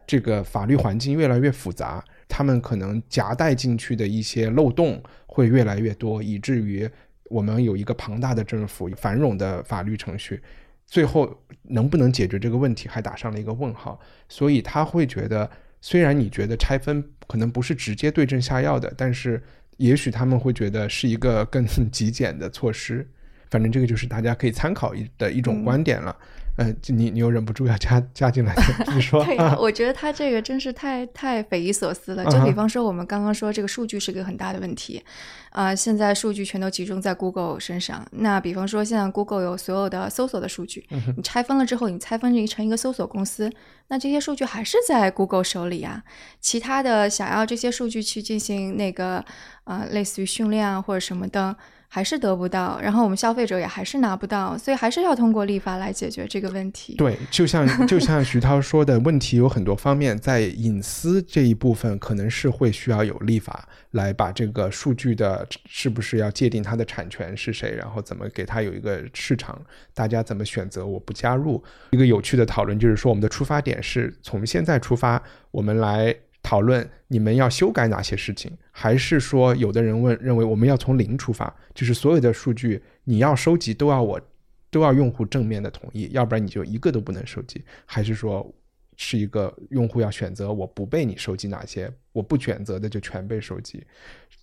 [0.09, 6.89] 这个法律环境越来越复杂，他们可能夹带进去的一些漏洞会越来越多，以至于
[7.31, 10.43] 我们有一个庞大的政府繁荣的法律程序。
[10.87, 13.99] 最后能不能解决这个问题，还打上了一个问号。
[14.29, 19.43] 所以他会觉得，虽然你觉得拆分可能不是直接对症下药的，但是
[19.79, 23.05] 也许他们会觉得是一个更 极简的措施。
[23.51, 26.17] 反正这个就是大家可以参考一的一种观点了。
[26.21, 26.46] 嗯，
[26.87, 28.55] 你你又忍不住要加加进来，
[28.95, 29.23] 你说？
[29.25, 32.25] 对呀，我觉得他这个真是太太匪夷所思了。
[32.27, 35.03] 就比方说，我们刚刚说这个数据是个很大的问题，
[35.51, 38.07] 啊，现在数据全都集中在 Google 身上。
[38.13, 43.53] 那比方说，现在 Google 有所有的搜索的数据，你拆分了之后，你拆分成一个搜索公司，
[43.89, 46.03] 那这些数据还是在 Google 手里啊。
[46.41, 49.23] 其他的想要这些数据去进行那个
[49.65, 51.57] 啊，类似于训练啊或者什么的。
[51.89, 56.95] 还是得不到，然后我们消费者也还是拿不到，所以还是要通过立法来解决这个问题。
[56.97, 69.61] 对，就像就像徐涛说的，问题有很多方面，在隐私这一部分，可能是会需要有立法来把这个数据的，是不是要界定它的产权是谁，然后怎么给它有一个市场，
[69.95, 71.63] 大家怎么选择，我不加入。
[71.93, 76.15] 一个有趣的讨论就是说，我们的出发点是从现在出发，我们来。
[76.47, 84.21] 讨论你们要修改哪些事情，还是说有的人问认为我们要从零出发，就是所有的数据你要收集都要我
[84.71, 88.49] 都要用户正面的同意，要不然你就一个都不能收集，还是说
[88.97, 93.85] 是一个用户要选择我不被你收集哪些，我不选择的就全被收集，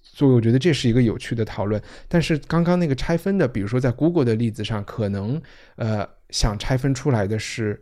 [0.02, 1.82] 所以我觉得这是一个有趣的讨论。
[2.10, 5.42] 但是刚刚那个拆分的，比如说在 Google 的例子上，可能
[5.78, 7.82] 呃想拆分出来的是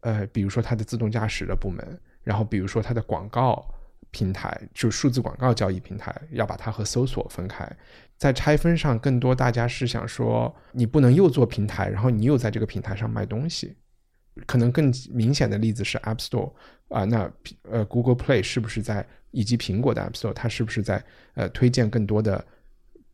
[0.00, 2.00] 呃比如说它的自动驾驶的部门。
[2.22, 3.64] 然后，比如说它的广告
[4.10, 7.70] 平台，就数字广告交易平台，要把它和搜索分开。
[8.16, 13.76] 在拆分上，更多大家是想说，你不能又做平台，然后你又在这个平台上卖东西。
[14.46, 16.52] 可能更明显的例子是 App Store
[16.88, 17.30] 啊，那
[17.62, 21.02] 呃 Google Play 是不是在以及苹果的 App Store，它是不是在
[21.34, 22.42] 呃推荐更多的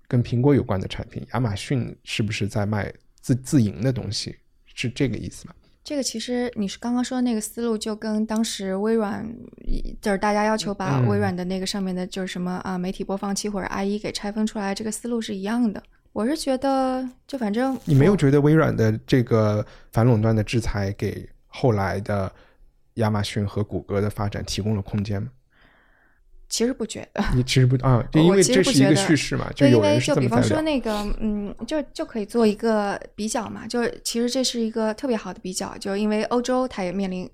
[0.06, 1.26] 跟苹果有关的产品？
[1.32, 4.36] 亚马逊是不是在卖自自营的东西？
[4.66, 5.54] 是这个意思吗？
[5.86, 9.24] 这个其实你是刚刚说的那个思路，就跟当时微软
[10.02, 15.80] 就是大家要求把微软的那个上面的就是什么啊媒体播放器或者 IE 给拆分出来，这个思路是一样的。
[16.12, 22.32] 我是觉得，就反正你没有觉得微软的这个反垄断的制裁给后来的
[22.94, 25.28] 亚马逊和谷歌的发展提供了空间吗？
[26.48, 30.42] 其实不觉得，你其实不啊，就 因为这是一个叙事嘛，就因有人是为就比方。
[30.42, 37.28] 说那个，嗯，就就可以做一个比较嘛，就是其实这是一个特别好的比较，就是因为欧洲它也面临，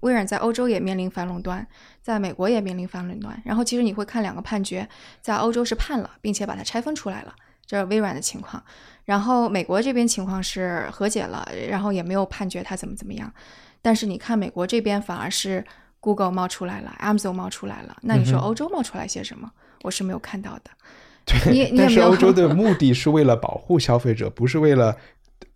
[0.00, 1.66] 微软在欧洲也面临反垄断，
[2.02, 4.88] 在美国也面临反垄断，然后其实你会看两个判决，
[5.20, 7.34] 在欧洲是判了，并且把它拆分出来了，
[7.66, 8.62] 这是微软的情况，
[9.04, 13.32] 然后美国这边情况是和解了，然后也没有判决它怎么怎么样，
[13.80, 15.64] 但是你看美国这边反而是
[16.02, 19.50] Google 冒出来了，Amazon 冒出来了，那你说欧洲冒出来些什么？
[19.82, 20.70] 我是没有看到的。
[21.24, 24.96] 对你但是欧洲的 目的是为了保护消费者，不是为了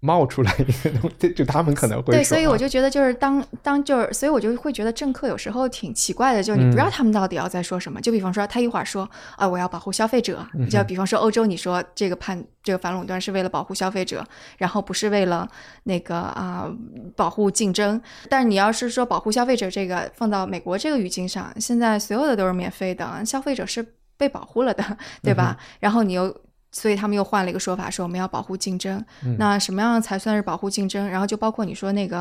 [0.01, 8.01] 冒出来一个东西，就他们可能会对，所以我啊就觉得就是当当就是，所以我就会觉得政客有时候挺奇怪的，就是你不知道嗯他们到底要在说什么。
[8.01, 14.25] 就比方说，他一会儿说啊，我要保护消费者，嗯就比方说欧洲，你说这个判这个反垄断是为了保护消费者，
[14.59, 15.49] 然后不是为了
[15.85, 16.71] 那个啊、
[17.15, 18.01] 保护竞争。
[18.29, 23.85] 但是你要是说保护消费者这个放到美国这个语境上，现在所有的都是免费的，消费者是
[24.17, 24.85] 被保护了的，
[25.23, 25.57] 对吧？
[25.81, 26.35] 然后你又。
[26.79, 29.03] 所以他们又换了一个说法，说我们要保护竞争。
[29.39, 31.09] 那什么样才算是保护竞争？
[31.09, 32.19] 然后就包括你说那个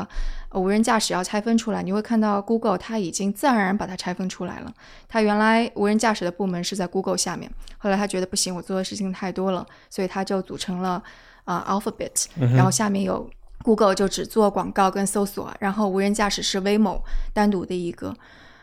[0.48, 4.72] 呃无人驾驶要拆分出来，你会看到 Google 它已经自然而然把它拆分出来了。
[5.08, 11.02] 它原来无人驾驶的部门是在 Google 下面，后来他觉得不行，我做的事情太多了，所以他就组成了
[11.44, 12.24] 啊、呃 Alphabet，
[12.56, 13.28] 然后下面有
[13.62, 17.02] Google 就只做广告跟搜索，然后无人驾驶是 Waymo
[17.34, 18.16] 单独的一个。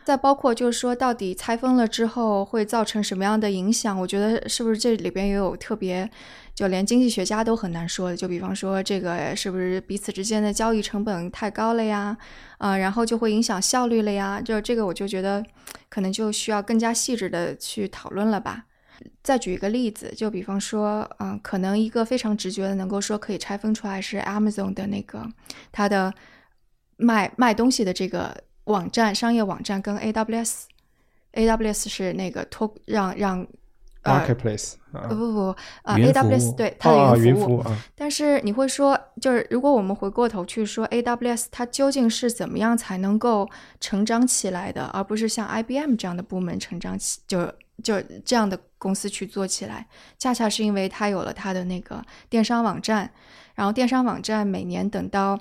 [0.05, 3.99] 再包括就是说，到底拆分了之后会造成什么样的影响？
[3.99, 6.09] 我觉得是不是这里边也有特别，
[6.53, 8.17] 就连经济学家都很难说的。
[8.17, 12.17] 就比方说，这个是不是彼此之间的交易成本太高了呀？
[12.57, 14.41] 啊、然后就会影响效率了呀？
[14.41, 15.43] 就这个，我就觉得
[15.89, 18.65] 可能就需要更加细致的去讨论了吧。
[19.21, 25.27] 再举一个例子，就比方说，嗯、可能一个非常直觉的能够说可以拆分出来是 Amazon 的那个
[25.71, 26.13] 它的
[26.97, 33.45] 卖卖东西的这个网站商业网站跟 AWS，AWS 是那个托让让
[34.03, 35.07] 呃 marketplace 啊。
[35.09, 37.63] 不，不不呃 AWS 对它的哦，云服务，
[37.95, 43.49] 但是你会说，就是如果我们回过头去说 AWS 它究竟是怎么样才能够
[43.79, 47.45] 成长起来的，而不是像 IBM 这样的部门成长起，就
[47.83, 53.11] 就这样的公司去做起来，恰恰是因为它有了它的那个电商网站，
[53.55, 55.37] 然后电商网站每年等到。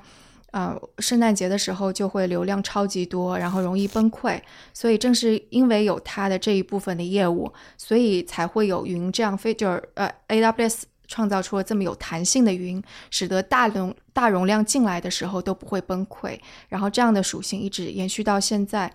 [0.53, 4.41] 呃，圣诞节的时候就会流量超级多，然后容易崩溃，
[4.73, 16.38] 所以正是因为有它的这一部分的业务，所以才会有云这样非就是呃 AWS 创造出了这么有弹性的云，使得大容大容量进来的时候都不会崩溃，
[16.69, 18.93] 然后这样的属性一直延续到现在。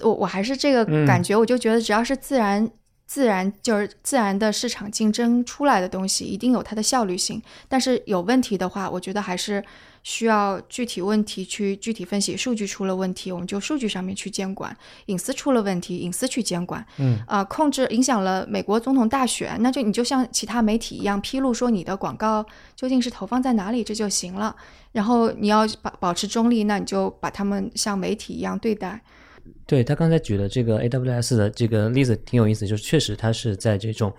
[0.00, 2.70] 我我还是这个感觉，我就觉得只要是自然。
[3.06, 7.40] 自然就是自然的市场竞争出来的东西，一定有它的效率性。
[7.68, 9.62] 但是有问题的话，我觉得还是
[10.02, 12.36] 需要具体问题去具体分析。
[12.36, 14.70] 数据出了问题，我们就数据上面去监管；
[15.06, 16.84] 隐私出了问题，隐私去监管。
[16.96, 24.56] 嗯，啊、控制影响了美国总统大选，那就你就像其他媒体一样披露说你的广告究竟是投放在哪里，这就行了。
[24.92, 29.00] 然后你要保保持中立，那你就把他们像媒体一样对待。
[29.66, 34.12] 对他刚才举的这个 AWS 的这个例子挺有意思，就是确实它是在这种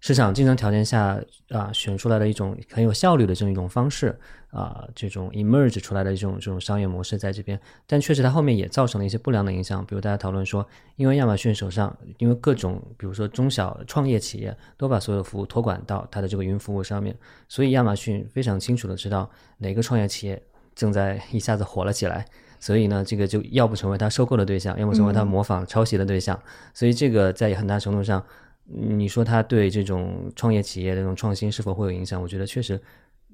[0.00, 4.18] 市场竞争条件下啊、选出来的一种很有效率的这么一种方式
[4.50, 10.66] 啊、这种 emerge 出来的这种这种商业模式在这边，但确实它后面也造成了一些不良的影响，比如大家讨论说，
[10.96, 17.16] 因为亚马逊手上因为各种比如说中小创业企业都把所有服务托管到它的这个云服务上面，
[17.48, 20.42] 所以亚马逊非常清楚的知道哪个创业企业
[20.74, 22.26] 正在一下子火了起来。
[22.62, 26.40] 所以呢，这个就要不成为他收购的对象，要么成为他嗯模仿抄袭的对象。
[26.72, 28.24] 所以这个在很大程度上，
[28.72, 32.22] 嗯你说他对这种创业企业的这种创新是否会有影响？
[32.22, 32.80] 我觉得确实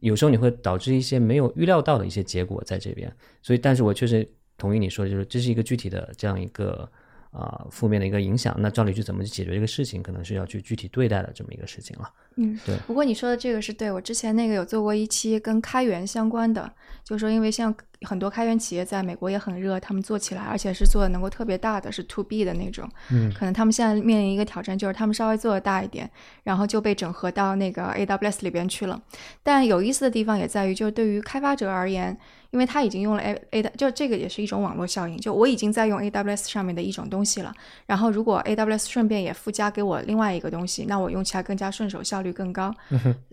[0.01, 3.15] 有时候你会导致一些没有预料到的一些结果在这边。
[3.43, 6.91] 所以，但是我确实同意你说的，就是这是一个具体的这样一个
[7.31, 8.55] 啊、负面的一个影响。
[8.59, 12.11] 那照理去怎么去解决这个事情，可能是要去具体对待的这么一个事情了。
[12.37, 16.71] 嗯，对不过你说的这个是对，我之前那个有做过一期跟开源相关的，
[17.05, 22.89] 就是说因为像很多开源企业在美国也很热，他们做起来，而且是做的能够特别大的，是 to B 的那种。
[23.11, 26.09] 嗯，可能他们现在面临一个挑战，就是他们稍微做的大一点，
[26.45, 29.03] 然后就被整合到那个 AWS 里边去了。
[29.43, 32.17] 但有意思的地方也在于，就是对于开发者而言，
[32.51, 37.53] 因为他已经用了 A A，的就这个也是一种网络效应，就我已经在用 AWS 上面的一种东西了，
[37.87, 42.75] 然后如果 AWS 顺便也附加给我另外一个东西，那我用起来更加顺手，效率更高。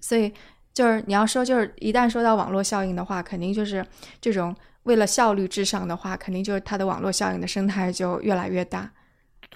[0.01, 0.31] 所以
[0.73, 3.85] 就是你要说，就是一旦说到网络效应的话，肯定就是
[4.19, 4.53] 这种
[4.83, 8.91] 为了效率至上的话，肯定就是它的网络效应的生态就越来越大。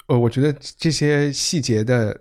[0.07, 2.17] 呃，我觉得这些细节的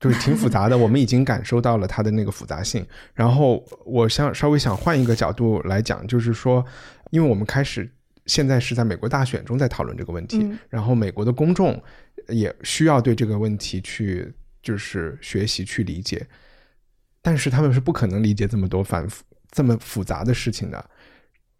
[0.00, 0.76] 就是挺复杂的。
[0.76, 2.84] 我们已经感受到了它的那个复杂性。
[3.14, 6.64] 然后我想稍微想换一个角度来讲，就是说，
[7.10, 7.88] 因为我们开始
[8.26, 11.80] 现在是在美国大选中在讨论这个问题，嗯然后美国的公众
[12.28, 14.32] 也需要对这个问题去
[14.62, 16.26] 就是学习去理解，
[17.22, 20.84] 但是他们是不可能理解这么多反复这么复杂的事情的。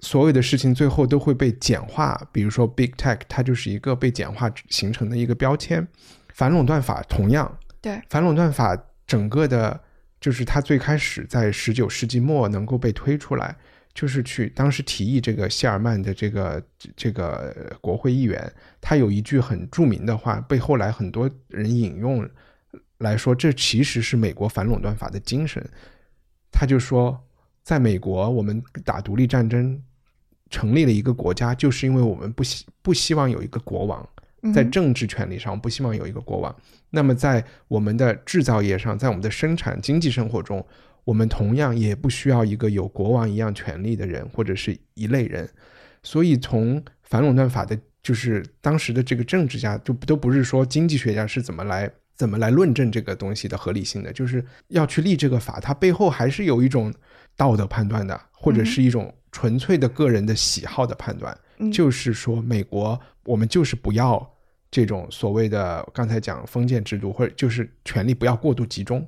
[0.03, 5.87] 所有的事情最后都会被简化，比如说 big tech，它就是一个被简化形成的一个标签。
[6.33, 8.77] 反垄断法同样，对，反垄断法
[9.07, 9.81] 整个的，
[10.21, 13.57] 就是它最开始在十九世纪末能够被推出来，
[13.95, 16.63] 就是去当时提议这个谢尔曼的这个
[16.95, 22.29] 这个呃国会议员，他有一句很著名的话，被后来很多人引用
[22.99, 25.67] 来说，这其实是美国反垄断法的精神。
[26.53, 27.19] 他就说，
[27.63, 29.81] 在美国，我们打独立战争，
[30.51, 34.07] 成立了一个国家，就是因为我们不希不希望有一个国王，
[34.53, 36.55] 在政治权利上不希望有一个国王。
[36.91, 40.65] 那么在我们的制造业上，在我们的生产经济生活中，
[41.05, 45.49] 我们同样也不需要一个有国王一样权利的人或者是一类人。
[46.03, 56.93] 所以从反垄断法的，就是当时的这个政治家，就都不是说经济学家是怎么来怎么来论证这个东西的合理性的，就是要去立这个法，它背后还是有一种
[57.37, 61.37] 道德判断的，或者是一种纯粹的个人的喜好的判断。
[61.59, 64.27] 嗯就是说，美国我们就是不要
[64.71, 69.07] 这种所谓的刚才讲封建制度，或者就是权力不要过度集中。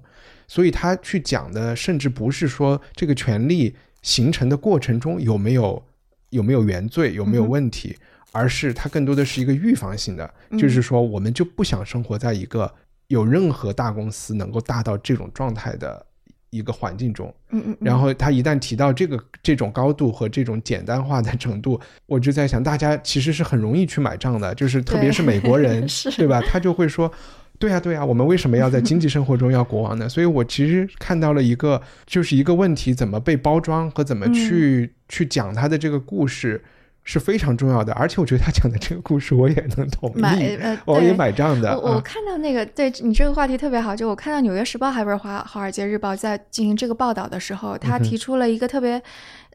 [0.48, 5.82] 所以他去讲的，甚至不是说这个权力形成的过程中有没有
[6.30, 7.96] 有没有原罪，有没有问题，
[8.32, 12.74] 而是它更多的是一个预防性的，嗯就是说我们就不想生活在一个
[13.06, 16.04] 有任何大公司能够大到这种状态的
[16.52, 17.34] 一个环境中。
[17.50, 26.40] 嗯嗯，然后他一旦提到这个这种高度和这种简单化的程度，我就在想，大家其实是很容易去买账的，就是特别是美国人， 是对吧？
[26.40, 27.12] 他就会说。
[27.58, 30.08] 对呀、对呀、我们为什么要在经济生活中要国王呢？
[30.08, 36.60] 所以我其实看到了一个，就是一个问题怎么被包装和怎么去、去讲他的这个故事
[37.04, 37.92] 是非常重要的。
[37.94, 41.78] 而且我觉得他讲的这个故事我也能同买意，呃我也买账的。
[41.78, 49.02] 我看到那个，对你这个话题特别好，就我看到《纽约时报》还不是华《华尔街日报》在进行这个报道的时候，他提出了一个特别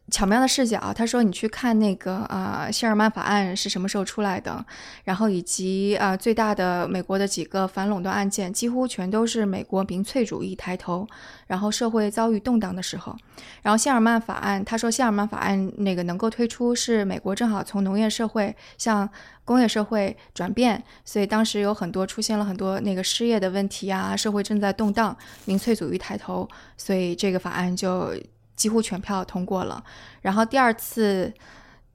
[0.09, 0.93] 巧妙的视角。
[0.93, 4.65] 他说，你去看那个呃谢尔曼法案是什么时候出来的，
[5.03, 11.07] 然后以及呃最大的美国的几个反垄断案件，几乎全都是美国民粹主义抬头，
[11.47, 13.15] 然后社会遭遇动荡的时候。
[13.61, 19.07] 然后谢尔曼法案，他说谢尔曼法案那个能够推出，是美国正好从农业社会向
[19.43, 26.47] 工业社会转变，所以当时有很多出现了很多那个失业的问题啊，社会正在动荡，民粹主义抬头，
[26.77, 28.13] 所以这个法案就
[28.57, 29.81] 几乎全票通过了。
[30.21, 31.33] 然后第二次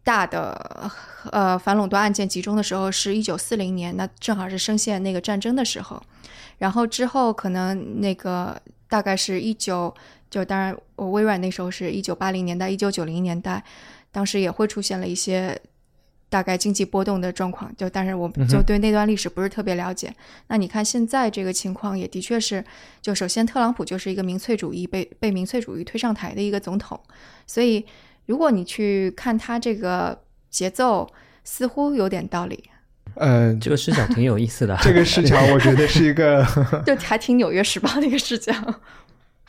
[0.03, 0.91] 大的
[1.31, 6.03] 呃反垄断案件集中的时候是一九四零年，那正好是深陷那个战争的时候。
[6.59, 8.59] 然后之后可能那个
[8.89, 9.93] 大概是一九，
[10.31, 13.63] 就当然我微软那时候是一九八零年代、一九九零年代，
[14.11, 15.61] 当时也会出现了一些
[16.33, 20.11] 大概经济波动的状况，就但是我就对那段历史不是特别了解。
[20.49, 22.64] 那你看现在这个情况也的确是，
[23.03, 26.99] 就首先特朗普就是一个民粹主义被被民粹主义推上台的一个总统，
[27.47, 27.85] 所以
[28.24, 30.18] 如果你去看他这个
[30.49, 31.07] 节奏，
[31.45, 32.64] 似乎有点道理，
[33.16, 34.74] 呃，这个视角挺有意思的。
[34.80, 36.43] 这个视角我觉得是一个。
[36.87, 38.55] 就还挺《纽约时报》那个视角。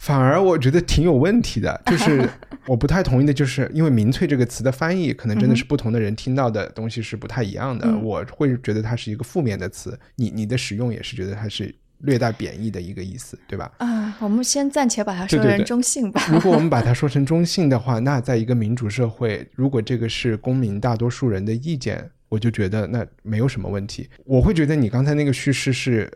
[0.03, 2.29] 反而我觉得挺有问题的， 就是
[2.67, 7.87] 我不太同意的，就是因为“民粹”这个词的翻译，可能真的是不同的人听到的东西是不太一样的。
[7.87, 13.71] 嗯我会觉得它是一个负面的词，你你的使用也是觉得它是略带贬义的一个意思，对吧？
[13.77, 16.21] 啊，我们先暂且把它说成对对对中性吧。
[16.29, 24.09] 如果我们把它说成中性的话，那在一个民主社会，如果这个是公民大多数人的意见，我就觉得那没有什么问题。
[24.25, 26.11] 我会觉得你刚才那个叙事是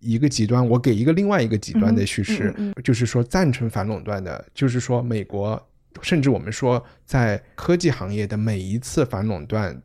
[0.00, 5.60] 一个极端，我给一个另外一个极端的叙事，嗯嗯就是说赞成反垄断的，就是说美国，
[6.02, 9.82] 甚至我们说在科技行业的每一次反垄断。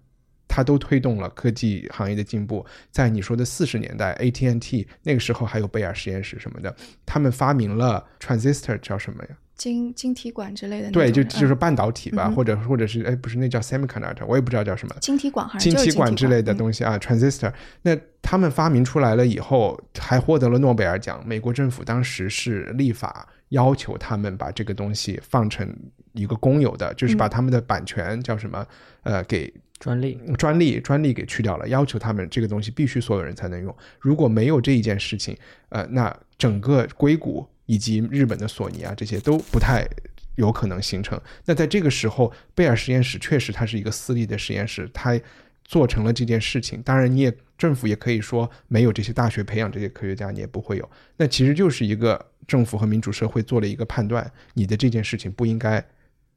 [0.53, 2.65] 它都推动了科技行业的进步。
[2.91, 9.29] 在你说的四十年代，AT&T 那个时候还有贝尔实验室什么的，他们发明了 transistor 叫什么呀？
[9.61, 14.95] 晶晶体管之类的，对，就嗯就是半导体吧，嗯或者或者是哎，不是那叫 semiconductor，我也不知道叫什么。
[15.01, 16.55] 晶体管还是晶体管之类的。
[16.61, 17.51] 东西啊，transistor。
[17.81, 21.19] 那他们发明出来了以后，还获得了诺贝尔奖。
[21.25, 25.67] 美国政府当时是立法要求他们把这个东西放成
[26.13, 28.63] 一个公有的，就是把他们的版权叫什么
[29.03, 33.75] 呃给专利，专利专利给去掉了，要求他们这个东西必须所有人才能用。
[33.99, 35.35] 如果没有这一件事情，
[35.69, 39.87] 呃，那整个硅谷以及日本的索尼啊这些都不太
[40.35, 41.17] 有可能形成。
[41.45, 45.17] 那在这个时候，贝尔实验室确实它是一个私立的实验室，它
[45.63, 46.81] 做成了这件事情。
[46.81, 50.89] 当然，你也政府也可以说没有这些大学培养这些科学家，你也不会有。
[51.15, 55.81] 那其实就是一个政府和民主社会做了一个判断，你的这件事情不应该，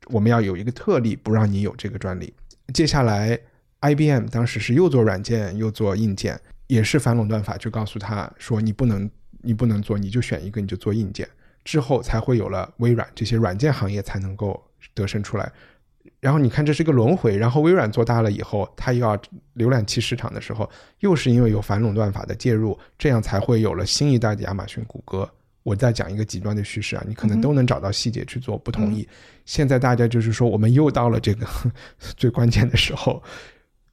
[0.07, 2.32] 我们要有一个特例，不让你有这个专利。
[2.72, 3.37] 接下来
[3.80, 9.11] ，IBM 当时是又做软件又做硬件，也是反垄断法就告诉他说你不能
[9.45, 11.28] 你不能做，你就选一个你就做硬件。
[11.64, 15.51] 之后才会有了微软这些软件行业才能够得胜出来。
[16.20, 17.36] 然后你看，这是一个轮回。
[17.36, 19.16] 然后微软做大了以后，它又要
[19.57, 20.68] 浏览器市场的时候，
[21.01, 25.30] 又是因为有反垄断法的介入，这样才会有了新一代的亚马逊、谷歌。
[25.62, 29.09] 我再讲一个极端的叙事啊，你可能都能找到细节去做不同意。
[29.47, 31.47] 现在大家就是说，我们又到了这个
[32.18, 33.22] 最关键的时候，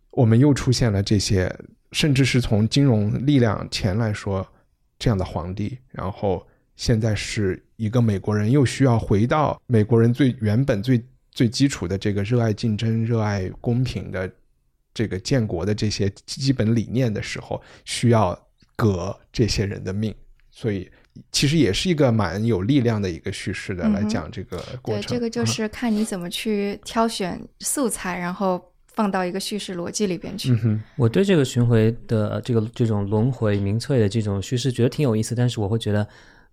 [0.09, 1.53] 我们又出现了这些，
[1.93, 4.45] 甚至是从金融力量钱来说
[5.01, 6.47] 这样的皇帝，然后。
[6.77, 10.99] 现在是一个美国人又需要回到美国人最原本最
[11.29, 14.31] 最基础的这个热爱竞争、热爱公平的
[14.91, 20.15] 这个建国的这些基本理念的时候，需要革这些人的命，
[20.49, 20.89] 所以
[21.31, 25.03] 其实也是一个蛮有力量的一个叙事的来讲这个过程。
[25.03, 30.55] 对，这个就是看你怎么去挑选素材，然后放到一个叙事逻辑里边去。
[30.95, 36.07] 我对这个巡回的这个这种轮回民粹的这种叙事觉得挺有意思，但是我会觉得。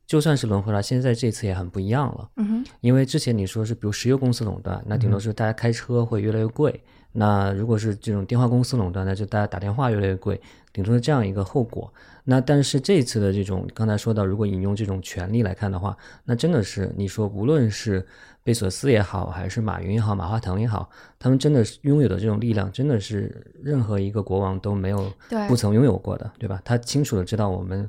[0.07, 2.31] 就算是轮回了，现在这次也很不一样了。
[2.37, 6.81] 嗯哼，因为之前你说是比如石油公司垄断，那顶多是大家开车会越来越贵。
[7.13, 10.41] 那如果是这种电话公司垄断，那就大家打电话越来越贵，
[10.73, 11.93] 顶多是这样一个后果。
[12.25, 18.07] 那但是这次的这种刚才说到，如果引用这种权利来看的话，那真的是你说无论是
[18.49, 20.89] 贝索斯也好，还是马云也好，马化腾也好，
[21.19, 25.13] 他们真的是拥有的这种力量，真的是任何一个国王都没有
[25.47, 26.59] 不曾拥有过的，对吧？
[26.65, 27.87] 他清楚的知道我们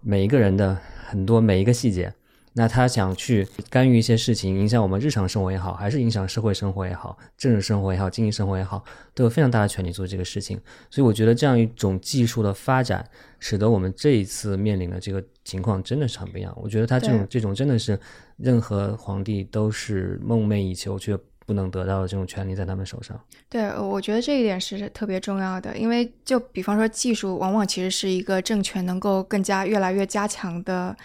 [0.00, 0.76] 每一个人的。
[1.12, 2.10] 很多每一个细节，
[2.54, 8.84] 那他想去干预一些事情，影响我们日常生活也好，还是影响社会生活也好，政治生活也好，经济生活也好，
[9.14, 10.60] 都有非常大的权利做这个事情。
[10.90, 13.04] 所以我觉得这样一种技术的发展，
[13.38, 16.52] 使得我们这一次面临的这个情况真的是很不一样。
[16.60, 17.98] 我觉得他这种这种真的是
[18.36, 23.18] 任何皇帝都是梦寐以求却不能得到的这种权利在他们手上。
[23.48, 30.96] 对，我觉得这一点是特别重要的，因为就比方说，技术往往其实是一个政权能够更加越来越加强的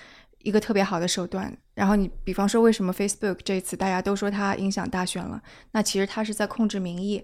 [0.47, 1.55] 一个特别好的手段。
[1.73, 5.41] 然后你比方说，为什么 Facebook 这次大家都说它影响大选了？
[5.71, 7.21] 那其实它是在控制民意。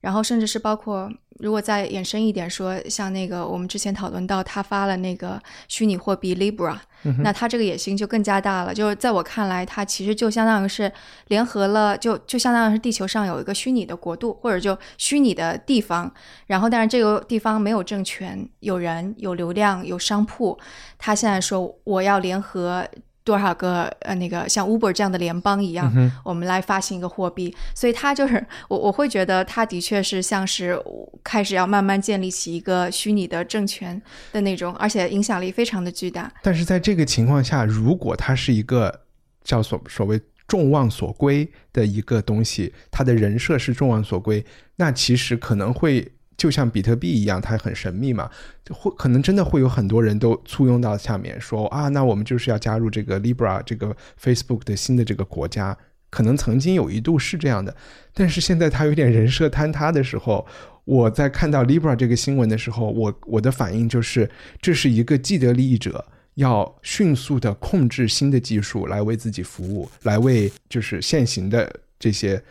[0.00, 6.78] 然后甚至是包括，如果再延伸一点说，像那个我们之前讨论到，他发了那个虚拟货币 Libra，
[7.22, 8.74] 那他这个野心就更加大了。
[8.74, 10.90] 就是在我看来，他其实就相当于是
[11.28, 16.12] 联合了，就就相当于是地球上有一个虚拟的国度，或者就虚拟的地方。
[16.46, 20.58] 然后，但是这个地方没有政权，有人、有流量、有商铺。
[20.98, 22.86] 他现在说，我要联合。
[23.22, 25.92] 多少个呃，那个像 Uber 这样的联邦一样，
[26.24, 30.80] 我们来发行一个货币，所以它就是我我会觉得它的确是像是
[31.22, 34.00] 开始要慢慢建立起一个虚拟的政权
[34.32, 36.32] 的那种，而且影响力非常的巨大。
[36.42, 39.02] 但是在这个情况下，如果它是一个
[39.44, 44.44] 叫所所谓众望所归的一个东西，它的人设是众望所归，
[44.76, 46.12] 那其实可能会。
[46.40, 48.30] 就像比特币一样，它很神秘嘛，
[48.70, 55.76] 会可能真的会有很多人都簇拥到下面说啊，那我们就是要加入这个 Libra 这个 Facebook 的新的这个国家。
[56.08, 57.76] 可能曾经有一度是这样的，
[58.14, 60.46] 但是现在它有点人设坍塌的时候，
[60.86, 64.30] 我在看到 Libra 这个新闻的时候，我我的反应就是，
[64.62, 66.02] 这是一个既得利益者
[66.36, 72.42] 要迅速的控制新的技术来为自己服务，来为就是现行的这些。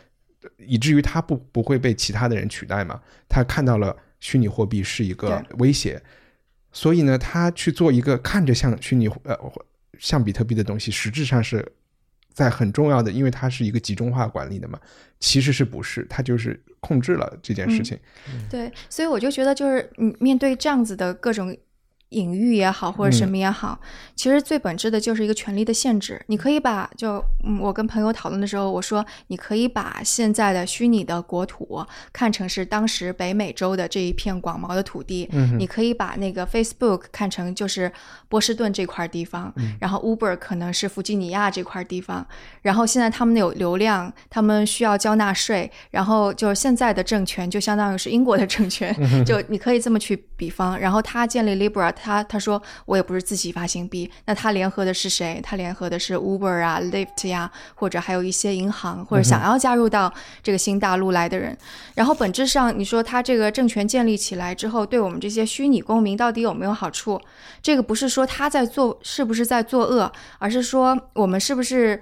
[0.58, 3.00] 以至于他不不会被其他的人取代嘛？
[3.28, 6.02] 他看到了虚拟货币是一个威胁，
[6.72, 9.38] 所以呢，他去做一个看着像虚拟呃
[9.98, 11.74] 像比特币的东西，实质上是
[12.34, 14.80] 在很重要的，因为它是一个集中化管理的嘛，
[15.20, 16.06] 其实是不是？
[16.10, 18.00] 他就是控制了这件事情。
[18.50, 21.56] 对，所以我就觉得，就是你面对这样子的各种。
[22.10, 23.80] 隐喻也好，或者什么也好，
[24.16, 26.20] 其实最本质的就是一个权力的限制。
[26.26, 35.30] 你可以把，就嗯，我跟朋友讨论的时候，我说，你可以把现在的虚拟的国土看成是当时北美洲的这一片广袤的土地。
[35.34, 37.92] 嗯，你可以把那个 Facebook 看成就是
[38.28, 42.26] 波士顿这块地方，然后 Uber 可能是弗吉尼亚这块地方。
[42.64, 50.76] 然后现在他们有流量，他们需要交纳税，然后就是现在的政权就相当于是英国的政权，就你可以这么去比方。
[50.80, 51.94] 然后他建立 Libra。
[52.02, 55.40] 他他说我也不是自己发行币，那他联合的是谁？
[55.44, 61.58] 他联合的是 Uber 啊、Lyft 呀，或者还有一些银行，或者想要加入到这个新大陆来的人。
[61.96, 67.20] 然后本质上，你说他这个政权建立起来之后，对我们这些虚拟公民到底有没有好处？
[67.62, 72.00] 这个不是说他在做是不是在作恶，而是说我们是不是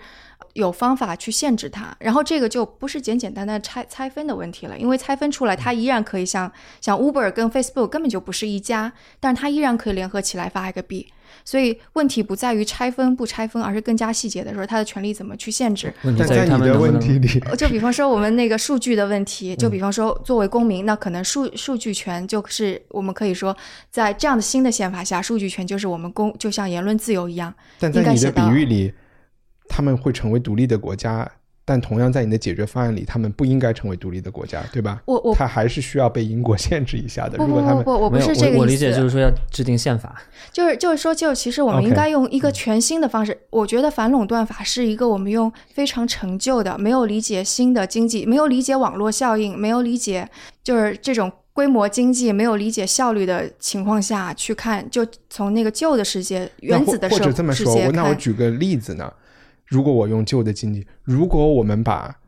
[0.57, 6.51] 有方法去限制它，然后这个就不是简简单单拆拆分的问题了，因为拆分出来，它依然可以像
[6.81, 11.07] 像 Uber 跟 Facebook 根本就不是一家，但是它依然可以联合起来发一个币。
[11.45, 15.93] 所以问题不在于拆分不拆分，而是更加细节的说，它的权利怎么去限制。
[16.03, 23.55] 问题但在于他你的问题里，就比方说我们那个数据的问题，就比方说作为公民，那可能数数据权就是我们可以说，
[23.91, 27.53] 在这样的新的宪法下，数据权就是我们公就像言论自由一样。
[27.79, 28.93] 但在你的比应该写到喻里，
[29.67, 31.29] 他们会成为独立的国家，
[31.65, 35.01] 但同样在你的解决方案里，他们不应该成为独立的国家，对吧？
[35.05, 37.37] 我我他还是需要被英国限制一下的。
[37.37, 38.85] 不如果他们不不不，我不是这个我我理意思。
[38.85, 40.15] 解就是说要制定宪法，
[40.53, 43.37] 就是就是说，就其实我们应该用一个全新的方式。
[43.49, 50.29] 我觉得反垄断法是一个我们用非常陈旧的、没有理解新的经济、没有理解网络效应、没有理解
[50.63, 58.15] 就是这种规模经济、没有理解效率的情况下去看，就从那个旧的世界、原子的世界或者这么说，我那我。
[58.15, 59.11] 举个例子呢？
[59.67, 62.19] 如果我用旧的经济，如果我们把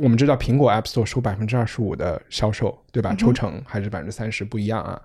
[0.00, 3.14] 我们知道苹果 App Store 收百分之二十五的销售，对吧？
[3.14, 5.00] 抽成还是百分之三十不一样啊。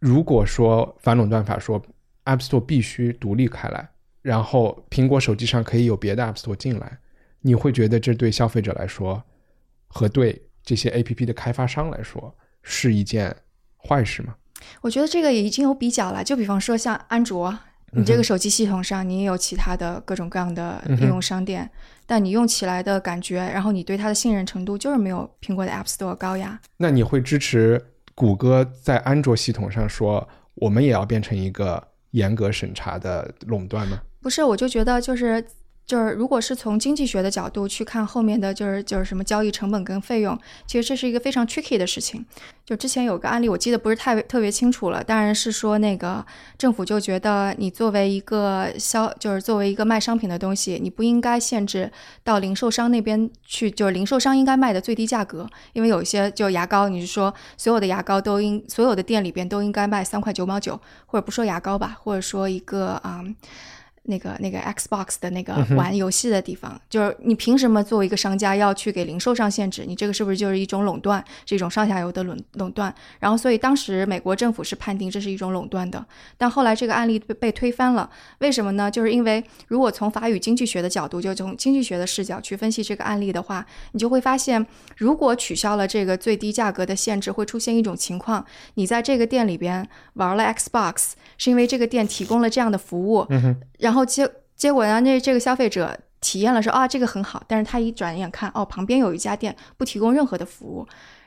[0.00, 1.80] 如果说反垄断法说
[2.24, 3.88] App Store 必须独立开来，
[4.22, 6.98] 然后苹果手机上可以有别的 App Store 进来，
[7.42, 9.22] 你会觉得这对消费者来说
[9.86, 13.36] 和对这些 APP 的开发商来说是一件
[13.76, 14.34] 坏事吗？
[14.80, 17.58] 我觉得这个也已经有比较了，就比方说像安卓，
[17.94, 21.70] 你这个手机系统上你也有其他的各种各样的应用商店，
[22.06, 26.60] 但你用起来的感觉，然后你对它的信任程度就是没有苹果的 App Store 高呀。
[26.76, 27.84] 那你会支持
[28.14, 34.00] 谷歌在安卓系统上说，我们也要变成一个严格审查的垄断吗？
[34.20, 35.44] 不是，我就觉得就是
[35.86, 42.24] 就是，如果是从经济学的角度去看后面的就是就是什么交易成本跟费用，其实这是一个非常 tricky 的事情。
[42.64, 46.24] 就之前有个案例，我记得不是太特别清楚了，当然是说那个
[46.56, 63.20] 政府就觉得你作为一个销，就是作为一个卖商品的东西，你不应该限制到零售商那边去，就是零售商应该卖的最低价格，因为有一些就牙膏，你是说所有的牙膏都应所有的店里边都应该卖三块九毛九，或者不说牙膏吧，或者说一个啊。
[63.22, 63.36] 嗯
[64.04, 69.84] 那个那个 Xbox 的那个玩游戏的地方，就是你凭什么作为一个商家要去给零售商限制？
[69.86, 72.94] 你这个是不是就是一种垄断，是一种上下游的垄垄断？
[73.18, 76.04] 然后，所以当时美国政府是判定这是一种垄断的，
[76.36, 78.90] 但后来这个案例被被推翻了，为什么呢？
[78.90, 88.44] 就是因为如果从法语经济学的角度，就从经济学的视角去分析这个案例的话，你就会发现，如果取消了这个最低价格的限制，会出现一种情况：
[88.74, 93.26] 你在这个店里边玩了 Xbox，是因为这个店提供了这样的服务，
[93.78, 100.84] 然后然后结结果呢，那这个消费者体验了说啊这个很好，但是他一转眼看哦旁边有一家店不提供任何的服务，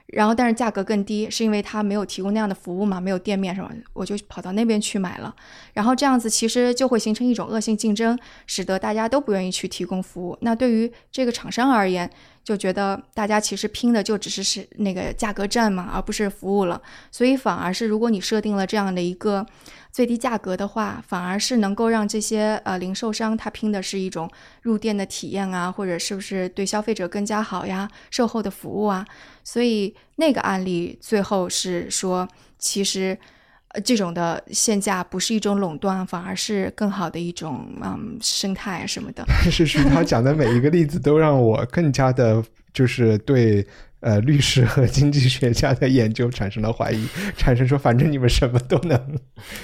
[0.07, 5.35] 然后但是价格更低，是因为他没有提供那样的服务嘛，没有店面什么，我就跑到那边去买了，
[5.73, 10.37] 然后这样子其实就会形成一种恶性竞争，使得大家都不愿意去提供服务。
[10.41, 12.09] 那对于这个厂商而言，
[12.41, 16.81] 就觉得大家其实拼的就只是是那个价格战嘛，而不是服务了，
[17.11, 19.45] 所以反而是如果你设定了这样的一个
[19.91, 24.29] 最低价格的话，反而是能够让这些呃零售商他拼的是一种
[24.61, 29.05] 入店的体验啊，或者是不是对消费者更加好呀，售后的服务啊。
[29.47, 32.27] 所以那个案例最后是说，
[32.59, 33.17] 其实
[33.69, 39.23] 呃这种的限价不是一种垄断，反而是更好的一种嗯生态什么的。
[39.25, 42.43] 但 是徐涛讲的每一个例子都让我更加的，
[42.73, 43.65] 就是对
[44.01, 49.17] 呃律师和经济学家的研究产生了怀疑，产生说反正你们什么都能，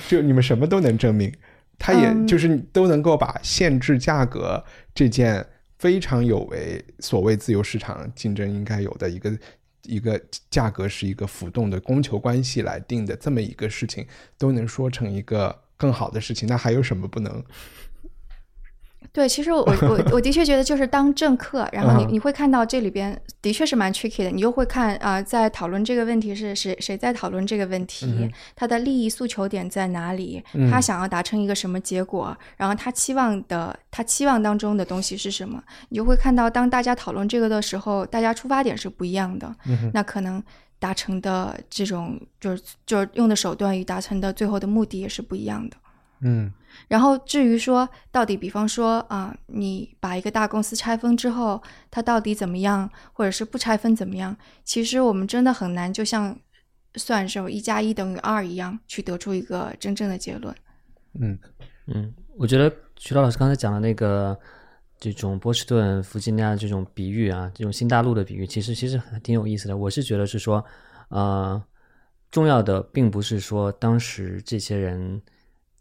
[0.07, 1.29] 就你们什么都能证明，
[1.77, 4.63] 他也嗯就是都能够把限制价格
[4.95, 5.45] 这件
[5.77, 9.29] 非常有违所谓自由市场竞争应该有的一个。
[9.83, 14.05] 一个价格是一个浮动的供求关系来定的这么一个事情，
[14.37, 17.43] 都能说成一个更好的事情，那还有什么不能？
[19.13, 22.13] 对，其实我我 我的确觉得，就是当政客，然后你嗯。
[22.13, 39.55] 你会看到这里边的确是蛮 tricky 的，你又会看啊、在讨论这个问题是谁谁在讨论这个问题，他的利益诉求点在哪里，他想要达成一个什么结果，然后他期望的他期望当中的东西是什么，你就会看到，当大家讨论这个的时候，大家出发点是不一样的，
[39.93, 40.41] 那可能。
[40.79, 45.77] 达成的这种就是就是用的手段与达成的最后的目的也是不一样的。
[46.19, 46.51] 嗯
[46.87, 54.35] 然后至于说到底，比方说啊、你把一个大公司拆分之后，它到底怎么样，或者是不拆分怎么样？
[54.63, 56.37] 其实我们真的很难，就像
[56.95, 60.55] 算是一加一等于二一样，去得出一个真正的结论。
[61.19, 61.37] 嗯
[61.87, 64.37] 嗯，我觉得徐涛老师刚才讲的那个
[64.99, 69.75] 这种波士顿、弗吉尼亚这种比喻啊，这种新大陆的比喻，其实其实还挺有意思的。
[69.75, 70.63] 我是觉得是说，
[71.09, 71.61] 呃，
[72.31, 75.21] 重要的并不是说当时这些人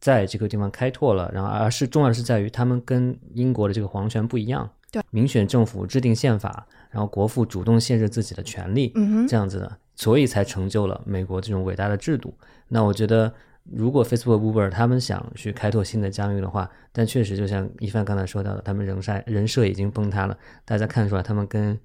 [0.03, 4.69] 在这个地方开拓了，然后而是重要的是在于他们跟英国的这个皇权不一样。
[4.91, 12.35] 对，民选政府制定宪法，然后国父主动限制自己的权利，嗯哼，这样子的，所以才成就了美国这种伟大的制度。
[12.67, 13.33] 那我觉得，
[13.71, 21.79] 如果 Facebook、Uber 他们想去开拓新的疆域的话，但确实就像一帆刚才说到的，他们人设人设已经崩塌了，大家看出来他们跟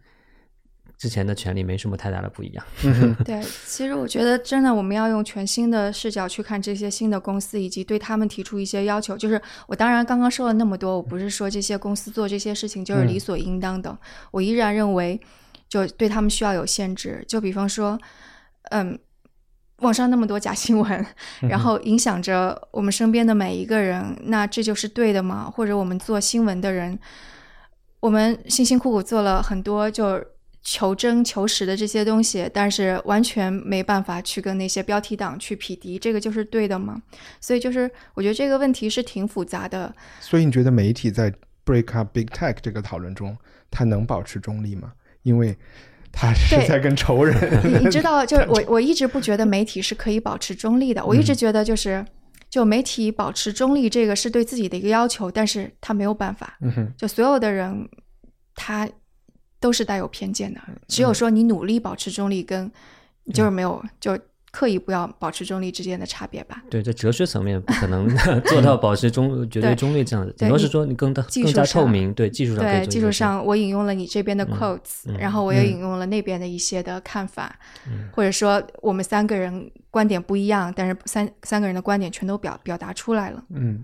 [0.98, 2.66] 之前的权利没什么太大的不一样。
[3.24, 9.18] 对，其实我觉得真的我们要用全新的视角去看这些新的公司，以及对他们提出一些要求。
[9.18, 13.98] 就是我当然刚刚说了那么多，我不是说这些公司做这些事情就是理所应当的，
[14.32, 15.20] 我依然认为
[15.70, 17.24] 就对他们需要有限制。
[17.28, 18.00] 就比方说，
[18.72, 18.98] 嗯。
[19.82, 21.06] 网上那么多假新闻，
[21.42, 25.48] 然后影响着我们身边的每一个人，那这就是对的吗？
[25.56, 26.98] 或者我们做新闻的人，
[28.00, 30.20] 我们辛辛苦苦做了很多就
[30.70, 37.02] 求真求实的这些东西，但是完全没办法去跟那些标题党去匹敌，这个就是对的吗？
[37.40, 39.96] 所以就是我觉得这个问题是挺复杂的。
[40.20, 41.32] 所以你觉得媒体在
[41.66, 43.34] break up big tech 这个讨论中，
[43.72, 44.92] 它能保持中立吗？
[45.24, 45.58] 因为
[46.12, 47.34] 他是在跟仇人。
[47.64, 52.06] 你你知道， 就是我我一直不觉得媒体是可以保持中立的，我一直觉得就是
[52.50, 57.88] 就媒体保持中立这个是对自己的一个要求，但是他没有办法，嗯哼，就所有的人
[58.54, 58.90] 他
[59.60, 62.72] 都是带有偏见的，只有说你努力保持中立，跟
[63.34, 64.18] 就是没有就
[64.52, 66.64] 刻意不要保持中立之间的差别吧。
[66.70, 68.08] 对，在哲学层面不可能
[68.48, 75.70] 做到保持中 绝对中立这样子，顶多是说你更更加透上明，对技术上对，技术上我引用了你这边的 quotes，、然后我也嗯。
[75.72, 77.60] 引用了那边的一些的看法，
[78.14, 83.44] 或者说我们三个人观点不一样，但是三三个人的观点全都表表达出来了。
[83.50, 83.84] 嗯，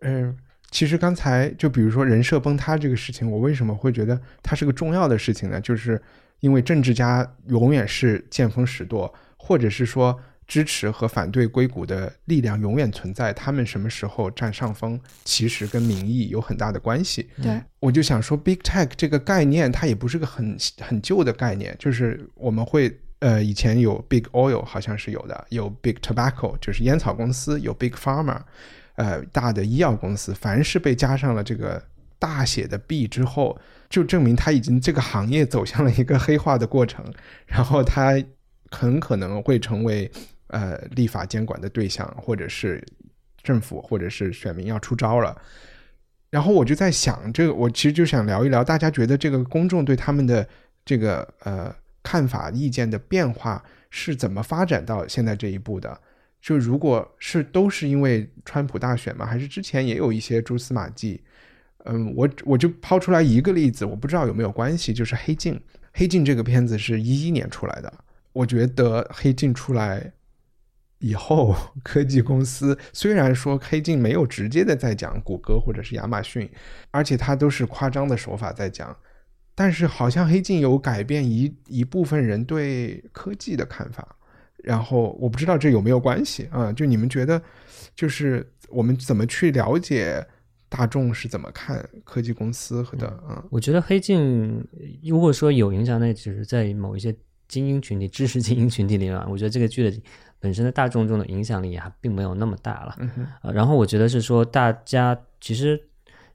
[0.00, 0.34] 呃，
[0.70, 5.60] 其实刚才就比如说人设崩塌这个事情，我为什么会觉得它是个重要的事情呢？
[5.60, 6.00] 就是
[6.40, 17.28] 因为政治家永远是见风使舵，或者是说支持和反对硅谷的力量永远存在，他们什么时候占上风，其实跟民意有很大的关系。
[17.42, 28.38] 对，我就想说，big tech 这个概念，它也不是个很很旧的概念，就是我们会呃，以前有 big oil 好像是有的，有 big tobacco 就是烟草公司，有 big pharma，
[28.98, 31.80] 呃，大的医药公司，凡是被加上了这个
[32.18, 33.56] 大写的 B 之后，
[33.88, 37.04] 就证明它已经这个行业走向了一个黑化的过程，
[37.46, 38.20] 然后它
[38.72, 40.10] 很可能会成为
[40.48, 42.84] 呃立法监管的对象，或者是
[43.40, 45.40] 政府或者是选民要出招了。
[46.28, 50.44] 然后我就在想，这个我其实就想聊一聊，大家觉得这个公众对他们的
[50.84, 51.72] 这个呃
[52.02, 56.00] 看法、意见的变化是怎么发展到现在这一步的？
[56.40, 59.26] 就如果是都是因为川普大选吗？
[59.26, 61.22] 还是之前也有一些蛛丝马迹？
[61.84, 65.54] 嗯，我我就抛出来一个例子，我不知道有没有关系，就是《黑镜》。
[65.94, 67.92] 《黑镜》这个片子是一一年出来的，
[68.32, 70.12] 我觉得《黑镜》出来
[70.98, 76.48] 以后，科技公司虽然说《黑镜》没有直接的在讲谷歌或者是亚马逊，
[76.90, 78.96] 而且它都是夸张的手法在讲，
[79.54, 84.17] 但是好像《黑镜》有改变一一部分人对科技的看法。
[84.64, 86.72] 然后我不知道这有没有关系啊？
[86.72, 87.40] 就你们觉得，
[87.94, 90.26] 就是我们怎么去了解
[90.68, 93.42] 大众是怎么看科技公司和的啊？
[93.50, 94.62] 我觉得黑镜
[95.02, 97.14] 如果说有影响，那只是在某一些
[97.46, 99.18] 精英群体、知识精英群体里面。
[99.30, 100.02] 我觉得这个剧的
[100.38, 102.94] 本身的大众中的影响力还并没有那么大了。
[102.98, 105.80] 嗯，呃，然后我觉得是说，大家其实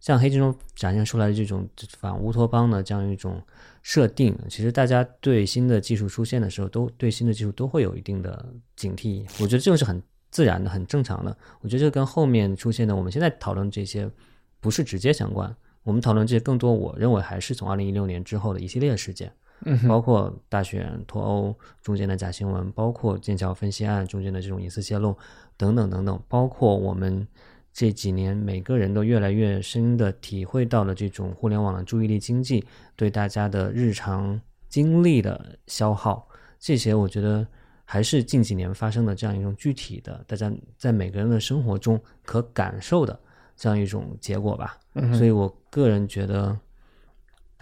[0.04, 1.66] 像黑镜中展现出来的这种
[1.97, 3.41] 反乌托邦的这样一种
[3.82, 9.26] 设定，其实大家对新的技术出现的时候，都对新的技术都会有一定的警惕。
[9.41, 11.36] 我觉得这个是很自然的、很正常的。
[11.62, 14.12] 我觉得这跟后面出现的我们现在讨论这些
[14.60, 15.56] 不是直接相关。
[15.84, 19.32] 我们讨论这些更多，我认为还是从二零一六年之后的一系列事件。
[19.66, 25.18] 嗯，包括大选脱欧中间的假新闻，包括剑桥分析案中间的这种隐私泄露，
[25.56, 27.26] 等等等等，包括我们
[27.74, 32.64] 这几年每个人都越来越深的体会到了这种互联网的注意力经济
[32.96, 36.28] 对大家的日常精力的消耗，
[36.60, 37.46] 这些我觉得
[37.84, 43.20] 还是近几年发生的这样一种具体的，大家在每个人的生活中可感受的
[43.58, 44.78] 这样一种结果吧。
[44.94, 46.56] 嗯所以我个人觉得，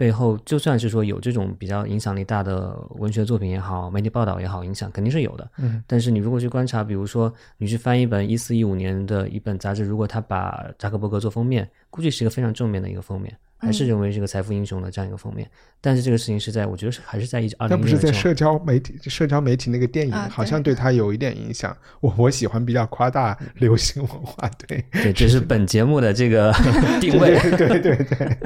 [0.02, 5.48] 背后就算是说有这种比较影响力大的文学作品也好，媒体报道也好，影响肯定是有的。
[5.58, 13.32] 嗯，但是你如果去观察，比如说你去翻一本一四一五年的一本杂志，如果他把扎克伯格做封面，估计是一个非常正面的一个封面，
[13.62, 15.48] 还是嗯认为这个财富英雄的这样一个封面。
[15.80, 21.76] 但是这个事情是在我觉得是还是在一二那不是在社交媒体、社交媒体那个电影，啊好像对对他有一点影响。
[22.00, 26.52] 我我喜欢比较夸大流行文化，对，对，这是本节目的这个
[27.00, 27.38] 定位。
[27.56, 28.38] 对对对对。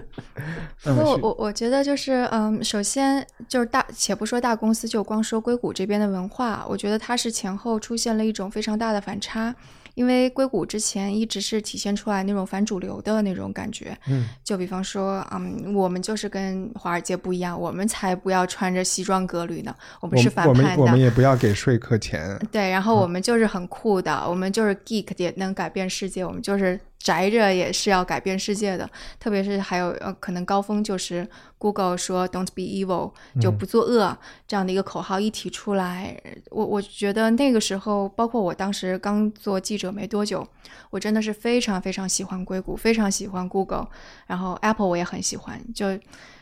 [0.85, 9.55] 不过我我我觉得就是，嗯，首先就是大，且不说大公司，就光说硅谷这边的文化，我觉得它是前后出现了一种非常大的反差。
[9.97, 13.97] 因为硅谷之前一直是体现出来那种反主流的那种感觉。
[14.09, 20.83] 嗯，就比方说，嗯，我们就是跟华尔街不一样，我们才不要穿着西装革履呢，我们是反我们叛的。
[20.83, 22.39] 我们也不要给说客钱。
[22.53, 28.91] 对，然后我们就是很酷的，我们就是 geek，也能改变世界，我们就是宅着也是要改变世界的。
[29.21, 31.25] 特别是还有呃，可能高峰就是
[31.57, 40.45] Google 说 "Don't be evil"，就不作恶、这样的一个口号一提出来，我我觉得那个时候，包括我当时刚做记者没多久，
[40.91, 43.87] 我真的是非常非常喜欢硅谷，非常喜欢 Google，
[44.27, 45.87] 然后 Apple 我也很喜欢，就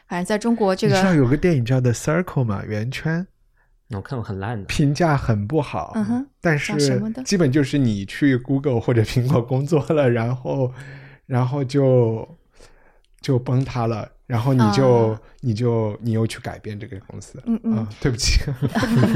[0.08, 2.64] 反正在中国这个，有个电影叫《The Circle》嘛？
[2.64, 3.26] 圆圈，
[3.94, 10.72] 我看过很烂的，评价很不好，嗯哼，但是什么的基本就是你去 Google 或者苹果工作了，然后
[11.26, 12.26] 然后就
[13.20, 18.40] 就崩塌了，然后你就、啊你就你又去改变这个公司，嗯嗯啊，对不起，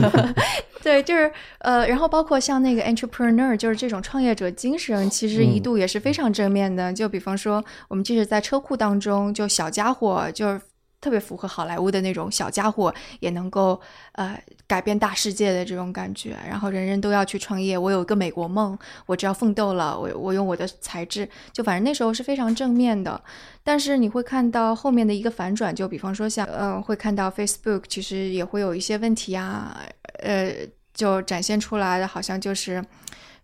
[0.85, 6.93] 对，就是呃，然后包括像那个 entrepreneur，就是这种创业者精神，其实一度也是非常正面的。
[6.93, 10.61] 就比方说，我们即使在车库当中，就小家伙，就是
[11.01, 13.81] 特别符合好莱坞的那种小家伙，也能够
[14.13, 16.37] 呃改变大世界的这种感觉。
[16.49, 18.77] 然后人人都要去创业，我有一个美国梦，
[19.07, 23.21] 我只要奋斗了，我我用我的才智，就反正那时候是非常正面的。
[23.63, 29.79] 但是你会看到后面的一个反转，就比方说像呃，会看到 Facebook 其实也会有一些问题啊，
[30.21, 30.53] 呃，
[30.95, 32.85] 就展现出来的好像就是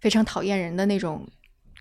[0.01, 1.25] 非常讨厌人的那种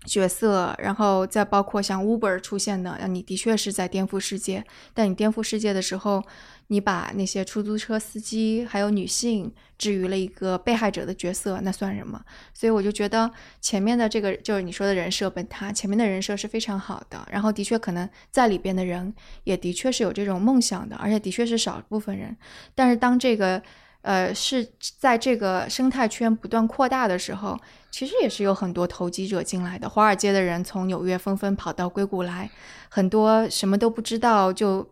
[0.05, 6.23] 角色，然后再包括像 Uber 出现的，你的确是在颠覆世界，但你颠覆世界的时候，
[6.67, 12.21] 你把那些出租车司机还有女性置于了一个被害者的角色，那算什么？
[12.53, 13.31] 所以我就觉得
[13.61, 19.13] 前面的这个就是你说的人设崩塌，前面的人设是非常好的，然后的确可能在里边的人
[19.45, 22.35] 也的确是有这种梦想的，而且的确是少部分人。
[22.75, 23.61] 但是当这个
[24.03, 24.65] 呃是
[24.99, 29.89] 在这个生态圈不断扩大的时候，其实也是有很多投机者进来的。
[29.89, 32.49] 华尔街的人从纽约纷纷跑到硅谷来，
[32.87, 34.87] 很多什么都不知道就。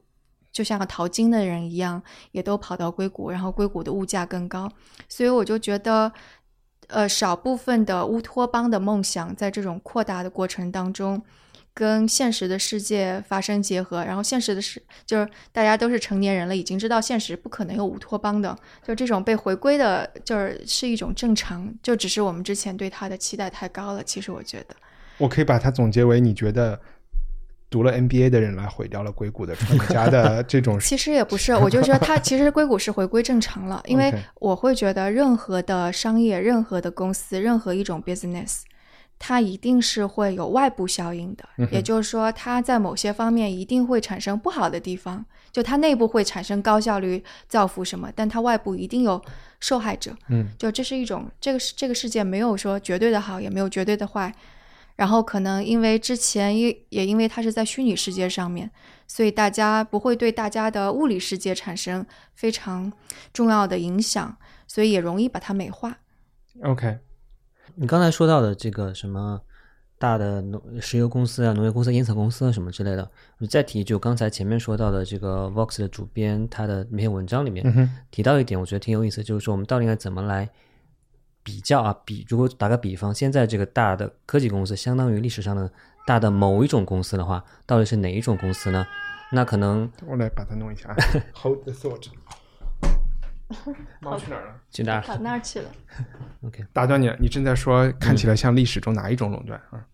[0.53, 2.03] 就像个淘金的人一样，
[2.34, 4.70] 也都跑到硅谷，然后硅谷的物价更高，
[5.07, 6.12] 所以我就觉得，
[6.88, 11.24] 呃，少部分的乌托邦的梦想，在这种扩大的过程当中，
[11.74, 24.03] 跟现实的世界发生结合，然后现实的世就是大家都是成年人了，已经知道现实不可能有乌托邦的，就这种被回归的，就是是一种正常，就只是我们之前对他的期待太高了。
[24.03, 24.76] 其实我觉得，
[25.17, 26.80] 我可以把它总结为你觉得。
[27.72, 38.63] 读了 NBA 的人来毁掉了硅谷的创业家的 这种 其实也不是，我就觉得它其实硅谷是回归正常了，因为我会觉得任何的商业、任何的公司、任何一种 business，
[39.24, 49.22] 它一定是会有外部效应的，也就是说，它在某些方面一定会产生不好的地方，就它内部会产生高效率造福什么，但它外部一定有
[49.59, 54.34] 受害者，嗯，就这是一种这个世这个世界没有说绝对的好，也没有绝对的坏。
[54.95, 58.72] 然后可能因为之前也也因为它是在虚拟世界上面，
[59.07, 62.03] 所以大家不会对大家的物理世界产生
[62.34, 62.91] 非常
[63.32, 64.36] 重要的影响，
[64.67, 65.99] 所以也容易把它美化。
[66.63, 66.97] OK，
[67.76, 69.41] 你刚才说到的这个什么
[69.97, 73.09] 大的农石油公司啊、农业公司、烟草公司啊什么之类的，
[73.39, 80.49] 我再提就刚才前面说到的这个 Vox 的主编他的那篇文章里面、嗯提到一点，我觉得挺有意思，就是说我们到底应该怎么来
[81.43, 81.95] 比较啊？
[82.03, 85.72] 比如果打个比方，现在这个大的科技公司相当于历史上的
[86.05, 88.86] 大的某一种公司的话，到底是哪一种公司呢？
[89.32, 90.95] 那可能我来把它弄一下啊。
[91.41, 92.07] Hold the thought。
[94.02, 94.56] 猫去哪儿了？
[94.70, 95.70] 去哪儿跑那儿去了。
[96.43, 99.86] OK，打断你了，你正在说看起来像历史中哪一种垄断啊？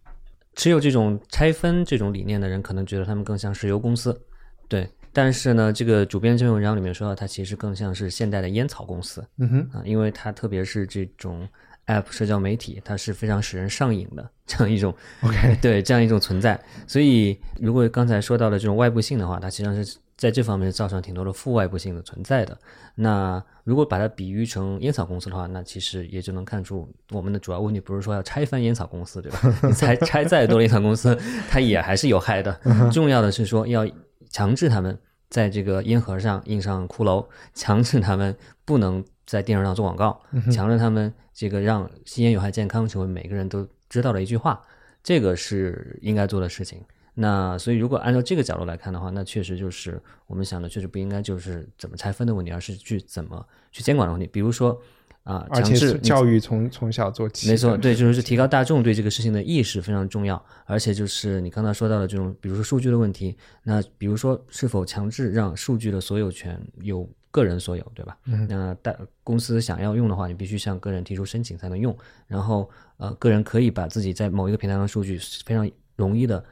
[0.55, 4.20] 持有这种拆分这种理念的人，可能觉得他们更像石油公司，
[4.68, 4.89] 对。
[5.14, 11.47] 但是呢，这个主编这篇文章里面说到，它其实更像是现代的烟草公司嗯哼，啊，因为它特别是这种
[11.88, 16.60] App 社交媒体，它是非常使人上瘾的 这样一种 OK 对这样一种存在。
[16.86, 22.57] 所以，如果刚才说到的这种外部性的话，它实际上是在这方面造成挺多的负外部性的存在的。
[22.95, 29.39] 那如果把它比喻成烟草公司的话，那其实也就能看出我们的主要问题不是说要拆翻烟草公司，对吧？
[29.63, 31.15] 你拆拆再多的烟草公司，
[31.47, 32.59] 它也还是有害的。
[32.91, 33.88] 重要的是说要
[34.30, 34.97] 强制他们
[35.30, 40.20] 在这个烟盒上印上骷髅，强制他们不能在电视上做广告，
[40.51, 44.59] 强制他们这个让吸烟有害健康成为每个人都知道的一句话，
[45.03, 46.82] 这个是应该做的事情。
[47.20, 54.28] 那所以，如果按照这个角度来看的话，那确实就是我们想的，确实不应该就是怎么拆分的问题，而是去怎么去监管的问题。
[54.32, 54.80] 比如说
[55.24, 57.49] 啊，而且强制是教育从从小做起。
[57.49, 68.15] 没错，对，就是提高大众对这个事情的意识非常重要，而且就是你刚才说到的这种，比如说数据的问题，那比如说是否强制让数据的所有权由个人所有，对吧？
[68.26, 71.97] 嗯那大公司想要用的话，你必须向个人提出申请才能用。
[72.28, 76.43] 然后呃，个人可以把自己在某一个平台上的数据非常容易的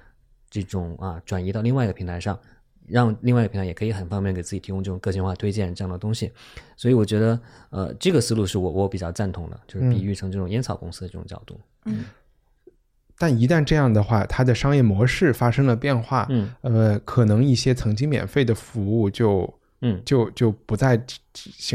[0.61, 2.39] 这种啊转移到另外一个平台上，
[2.87, 6.31] 让另外一个平台也可以很方便给自己提供这种个性化推荐这样的东西。
[6.77, 7.39] 所以我觉得
[7.71, 11.59] 呃，这个思路是我我比较赞同的，就是比喻成这种烟草公司的这种角度。
[11.85, 12.05] 嗯
[13.17, 21.19] 但一旦这样的话，它的商业模式发生了变化，嗯呃，可能一些曾经免费的服务就嗯，就就不再形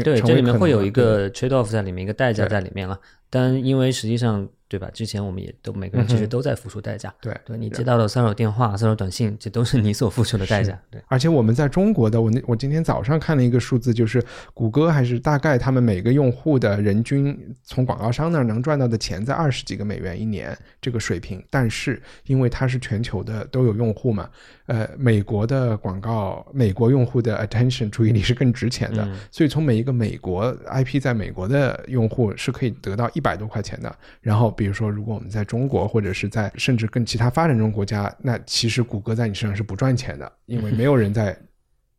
[0.03, 2.99] 对，这里面会有一个 trade off 在里面，一个代价在里面了。
[3.29, 4.89] 但因为实际上，对吧？
[4.93, 7.13] 之前我们也都每个人其实都在付出代价。
[7.21, 10.77] 对对你接到了骚扰电话、骚扰短信，这都是你所付出的代价。
[10.89, 14.21] 对，而且我们在中国的，我那我今天早上看了一个数字，就是
[14.53, 24.29] 谷歌还是大概他们每个用户的人均从广告商那儿能赚到的钱在二十几个美元一年这个水平，但是因为它是全球的都有用户嘛，
[24.65, 33.95] 呃，美国的广告，美国用户的 attention 注意力是更值钱的，嗯所以从每一个美国 IP 在美国的用户是可以得到一百多块钱的。
[34.21, 41.37] 然后比如说，如果我们在中国或者是在甚至更其他发展中国家，那其实谷歌在你身上是不赚钱的，因为没有人在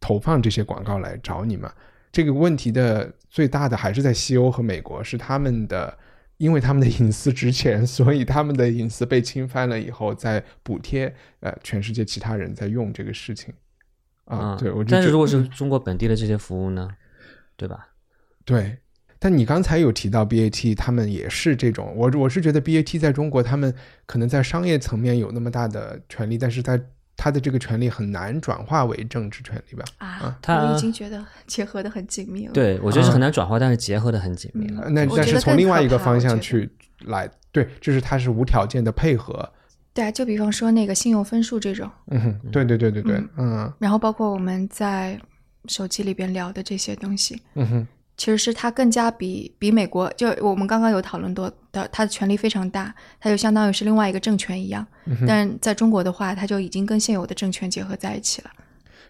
[0.00, 1.70] 投放这些广告来找你嘛。
[2.10, 5.98] 这个问题的最大的还是在西欧和美国，是他们的。
[6.38, 13.54] 因为他们的隐私值钱，所以他们的隐私被侵犯了以后，再补贴呃全世界其他人在用这个事情
[14.24, 14.56] 啊。
[14.58, 16.88] 对，我但是如果是中国本地的这些服务呢，
[17.62, 17.86] 对吧？
[18.44, 18.76] 对，
[19.20, 23.72] 但你刚才有提到 BAT，他们也是这种，我我是觉得 BAT 在中国，他们
[24.04, 26.80] 可能在商业层面有那么大的权利，但是在
[27.16, 29.84] 他的这个权利很难转化为政治权利吧？
[29.98, 34.82] 啊，他我已经觉得结合的很紧密了。，对，我觉得是很难转化，但是结合的很紧密了。
[34.82, 36.68] 呃那但是从另外一个方向去
[37.04, 39.48] 来，对，就是它是无条件的配合。
[39.94, 45.20] 对啊，就比方说那个信用分数这种，嗯哼，对对对对对，嗯然后包括我们在
[45.68, 47.86] 手机里边聊的这些东西，嗯哼，
[48.16, 54.86] 其实是它更加比比美国，就我们刚刚有讨论多的，它的权力非常大，它就相当于是另外一个政权一样。
[55.06, 58.50] 嗯但在中国的话，它就已经跟现有的政权结合在一起了。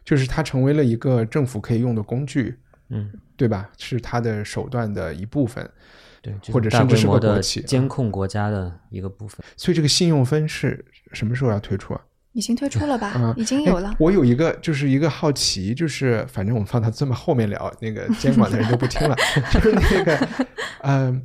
[0.05, 2.59] 就是它成为了一个政府可以用的工具，
[2.90, 3.70] 嗯，对吧？
[3.78, 5.68] 是它的手段的一部分。
[6.20, 9.44] 对，或者甚至是国企啊监控国家的一个部分。
[9.57, 12.00] 所以这个信用分是什么时候要推出啊？
[12.33, 13.12] 已经推出了吧？
[13.16, 13.97] 嗯，已经有了哎。
[13.99, 19.16] 我有一个就是一个好奇，就是反正我们放到这么后面聊，那个监管的人都不听了。
[19.53, 20.28] 就是那个，
[20.83, 21.22] 嗯、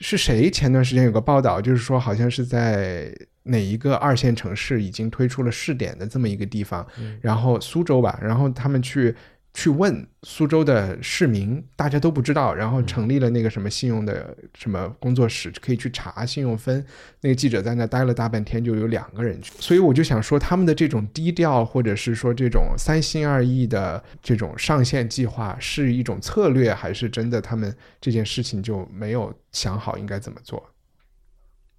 [0.00, 6.86] 是谁前段时间有个报道，就是说好像是在哪一个二线城市已经推出了试点的这么一个地方，
[7.20, 9.14] 然后苏州吧，然后他们去。
[9.58, 16.86] 去问苏州的市民，大家都不知道，然后成立了那个什么信用的什么工作室，可以去查信用分。
[17.22, 30.64] 那个记者在那待了大半天，就有两个人去，所以我就想说，他们的这种低调，或者是说这种三心二意的这种上线计划，是一种策略，还是真的他们这件事情就没有想好应该怎么做？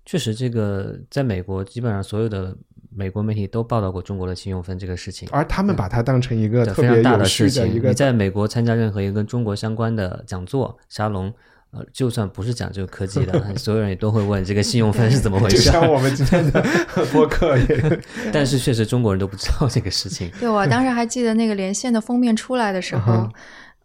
[0.05, 2.57] 确实，这个在美国基本上所有的
[2.99, 7.81] 美国媒体都报道过中国的信用分这个事情，而他们把它当成一个对特别非常大的事情。
[7.81, 11.33] 你在美国参加任何一个跟中国相关的讲座、沙龙，
[11.71, 15.55] 呃，就算不是讲这个科技的， 所有人也都会问这个信用分是怎么回事。
[15.55, 16.61] 就像我们今天的
[17.13, 18.01] 播客也，
[18.33, 20.29] 但是确实中国人都不知道这个事情。
[20.37, 23.29] 对，我当时还记得那个连线的封面出来的时候，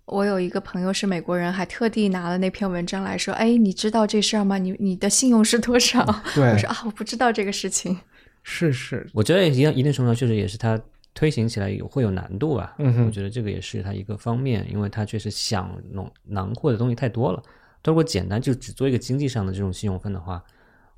[0.06, 4.58] 我有一个朋友是美国人，还特地拿了那篇文章来说：“哎，你知道这事儿吗？
[4.58, 6.04] 你你的信用是多少？”
[6.34, 7.96] 对我说啊，我不知道这个事情。
[8.45, 10.80] 是是，我觉得一定一定程度上确实也是它
[11.14, 12.74] 推行起来有会有难度吧。
[12.78, 17.42] 嗯哼我觉得这个也是它一个方面，因为它确实想弄囊括的东西太多了。
[17.84, 20.45] 如果简单就只做一个经济上的这种信用分的话，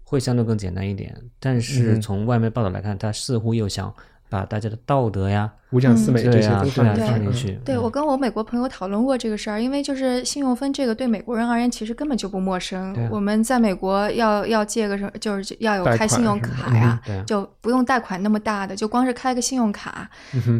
[0.03, 1.17] 会相对更简单一点。
[1.39, 3.95] 但嗯是从外面报道来看，它似乎又想
[4.29, 7.61] 把大家的道德呀，五讲四美这些对，对呀都放进去嗯放进去。
[7.65, 12.97] 对我跟我美国朋友讨论过这个事儿，因为就是信用分这个对美国人而言其实根本就不陌生。
[13.11, 20.09] 我们在美国要要借个什么，就是要有开信用卡呀，就不用贷款那么大的，就光是开个信用卡，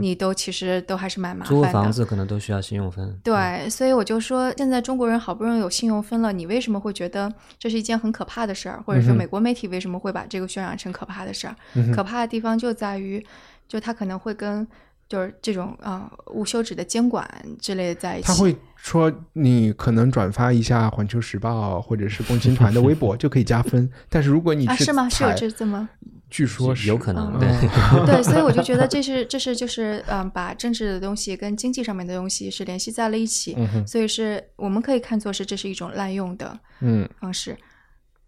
[0.01, 1.83] 你都其实都还是蛮麻租个烦的。
[1.83, 3.17] 房子可能都需要信用分。
[3.23, 8.83] 对，所以我就说，现在中国人好不容易有信用分了，你为什么会觉得这是一件很可怕的事儿？
[8.85, 11.55] 或者说，美国媒体为什么会把这个渲染成可怕的事儿？
[11.95, 13.25] 可怕的地方就在于，
[13.69, 14.67] 就他可能会跟
[15.09, 17.29] 就是这种啊、呃无休止的监管
[17.61, 18.27] 之类的在一起。
[18.27, 25.09] 他会说你可能转发一下《环球时报》或者是共青团的微博就可以加分， 但是如果你啊，是吗？
[25.09, 25.89] 是有这这么？
[26.29, 28.07] 据说是有可能嗯对。
[28.07, 37.57] 对， 所以我就觉得这是这是就是嗯，把政治的东西跟经济上面的东西是联系在了一起，嗯所以是我们可以看作是这是一种滥用的嗯，方式。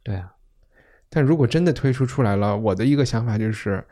[0.04, 0.30] 对啊，
[1.10, 3.84] 但如果真的推出出来了，我的一个想法就是，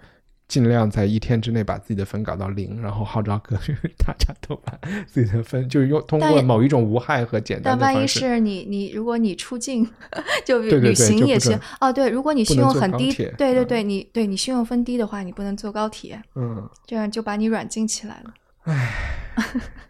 [0.48, 3.56] 尽量在一天之内把自己的分搞到零，然后号召各
[3.98, 8.06] 大家都把自己的分，就是用通过某一种无害和简单但万一。
[8.06, 9.88] 是你你如果你出境，
[10.46, 18.34] 就旅行也是就不准哦，对，如果你信用很低，对对对，你对你信用分低的话，你不能坐高铁，嗯，这样就把你软禁起来了。
[18.64, 18.94] 唉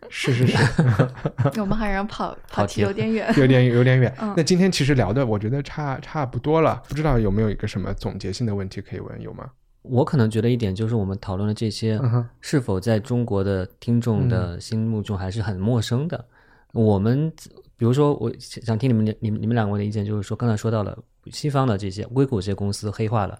[0.09, 0.57] 是 是是，
[1.61, 3.33] 我们好像跑跑题跑题有点远。
[3.37, 4.15] 有点有点远。
[4.21, 9.21] 嗯那今天其实聊的，我觉得差差不多了，不知道有没有一个什么总结性的问题可以问？
[9.21, 9.51] 有吗？
[9.89, 12.01] 我可能觉得一点就是我们讨论的这些
[12.41, 16.25] 是否在中国的听众的心目中还是很陌生的。
[16.73, 17.33] 我们
[17.77, 20.99] 比如说，我想听你们你们你们两位的意见，就是说刚才说到了
[21.31, 23.39] 西方的这些硅谷这些公司黑化了，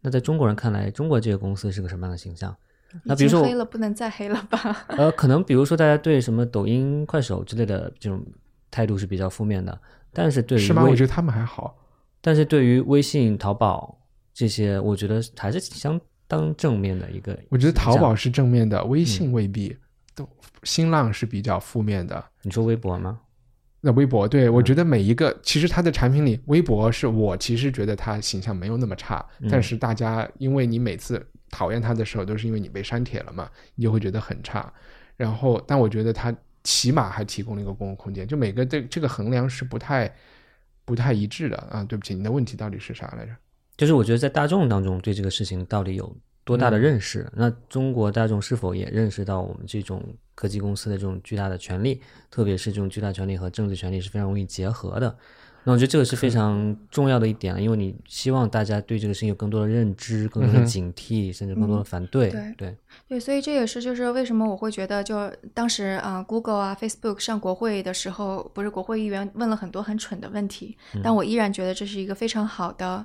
[0.00, 2.54] 那在中国人看来，中国这些公司是个什么样的形象？
[3.04, 4.84] 那比如说黑了，不能再黑了吧？
[4.98, 8.20] 呃，可能比如说大家对什么抖音、快手之类的这种
[8.70, 9.78] 态度是比较负面的，
[10.12, 10.84] 但是对于是吗？
[10.84, 11.76] 我觉得他们还好。
[12.20, 13.99] 但是对于微信、淘宝
[14.40, 17.38] 这些，我觉得还是相当正面的一个。
[17.50, 19.76] 我觉得淘宝是，正面的，嗯微信未必。
[20.14, 20.26] 都
[20.62, 22.24] 新浪是比较负面的。
[22.40, 23.20] 你说微博吗？
[23.82, 34.72] 那微博，对嗯我觉得每一个，其实它的产品里，微博是我其实觉得它形象没有那么差，嗯但是大家因为你每次讨厌它的时候，都是因为你被删帖了嘛，你就会觉得很差。
[35.18, 36.34] 然后，但我觉得它
[36.64, 40.10] 起码还提供了一个公共空间，就每个这这个衡量是不太
[40.86, 41.84] 不太一致的啊。
[41.84, 43.32] 对不起，你的问题到底是啥来着？
[43.80, 46.14] 就是我觉得在大众当中对这个事情到底有
[46.44, 47.26] 多大的嗯认识？
[47.34, 50.04] 那中国大众是否也认识到我们这种
[50.34, 51.98] 科技公司的这种巨大的权利，
[52.30, 55.16] 特别是这种巨大权利和政治权利是非常容易结合的？
[55.64, 62.28] 那我觉得这个是非常重要的一点，因为你希望大家对这个事情有更多的认知、更多的警惕，甚至更多的反对。
[62.30, 62.76] 对对，
[63.08, 73.02] 对，所以这也是就是为什么我会觉得，就当时啊、g o o g l e 啊，Facebook 上国会的时候，不是国会议员问了很多很蠢的问题，但我依然觉得这是一个非常好的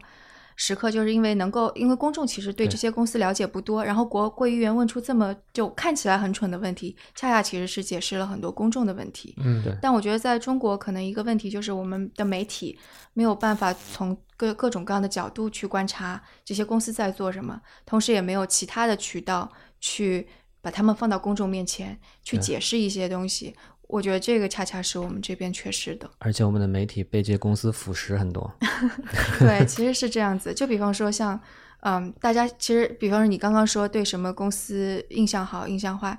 [0.56, 9.36] 时刻，就是因为能够，因为公众其实对对这些公司了解不多，然后国国议员问出这么就看起来很蠢的问题，恰恰其实是解释了很多公众的问题。
[9.38, 12.78] 嗯，对但我觉得在中国，可能一个问题就是我们的媒体
[13.14, 20.28] 没有办法从各各种各样的角度去观察这些公司在做什么，同时也没有其他的渠道去
[20.62, 23.56] 把他们放到公众面前去解释一些东西。
[23.96, 26.10] 我觉得这个恰恰是我们这边缺失的。
[26.20, 28.54] 而且我们的媒体被这些公司腐蚀很多。
[29.40, 30.54] 对，其实是这样子。
[30.54, 31.40] 就比方说像，
[31.80, 36.18] 嗯，大家其实，比方说你刚刚说对什么公司印象好、印象坏，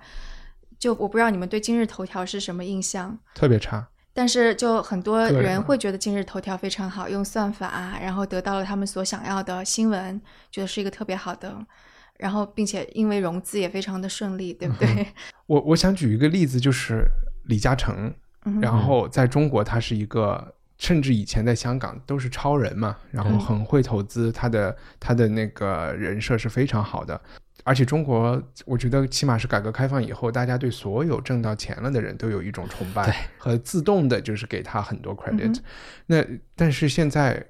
[0.79, 3.19] 就我不知道你们对今日头条是什么印象。
[3.35, 3.87] 特别差。
[4.15, 10.19] 但是就很多人会觉得今日头条非常好，用算法啊，然后得到了他们所想要的新闻，
[10.51, 11.55] 觉得是一个特别好的，
[12.17, 15.09] 然后并且因为融资也非常的顺利，对不对？
[15.47, 17.05] 我我想举一个例子，就是
[17.47, 18.13] 李嘉诚，
[18.45, 27.21] 嗯然后在中国他是一个，甚至以前在香港都是超人嘛，然后很会投资，他的他的那个人设是非常好的。
[27.65, 32.95] 而且中国，我觉得起码是改革开放以后，大家对所有挣到钱了的人都有一种崇对。
[32.95, 35.63] 拜和自动的，就是给他很多 credit 嗯。
[36.07, 36.25] 那
[36.55, 37.45] 但是现在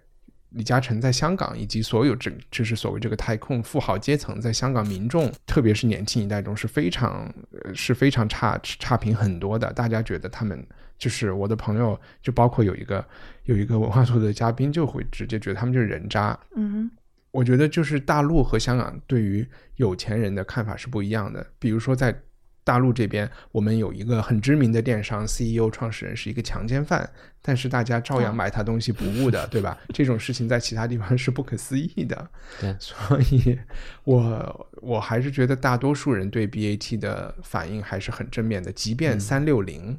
[0.57, 7.32] 李嘉诚在香港以及所有这就是所谓这个太空富豪阶层，在香港民众，特别是年轻一代中是非常
[7.62, 9.70] 呃是非常差差评很多的。
[9.74, 10.66] 大家觉得他们
[10.98, 13.04] 就是我的朋友，就包括有一个
[13.44, 16.38] 有一个文化处的嘉宾，就会直接觉得他们就是人渣。
[16.54, 16.90] 嗯哼，
[17.32, 21.46] 我觉得就是大陆和香港对于有钱人的看法是不一样的。
[21.59, 22.18] 比如说在
[22.66, 27.08] 大陆这边，我们有一个很知名的电商 CEO 创始人是一个强奸犯，
[27.40, 29.78] 但是大家照样买他东西不误的，对吧？
[29.94, 32.28] 这种事情在其他地方是不可思议的。
[32.60, 33.56] 对所以
[34.02, 39.96] 我我还是觉得大多数人对 BAT 的反应还是很正面的，即便三六零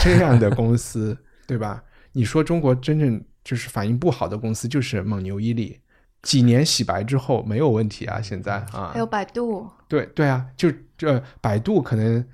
[0.00, 1.18] 这样的公司，
[1.48, 1.82] 对吧？
[2.12, 5.80] 你说中国真正就是反应不好的公司就是蒙牛、伊利，
[6.22, 12.24] 几年洗白之后没有问题啊，现在啊，还有百度，对对啊，就这百度可能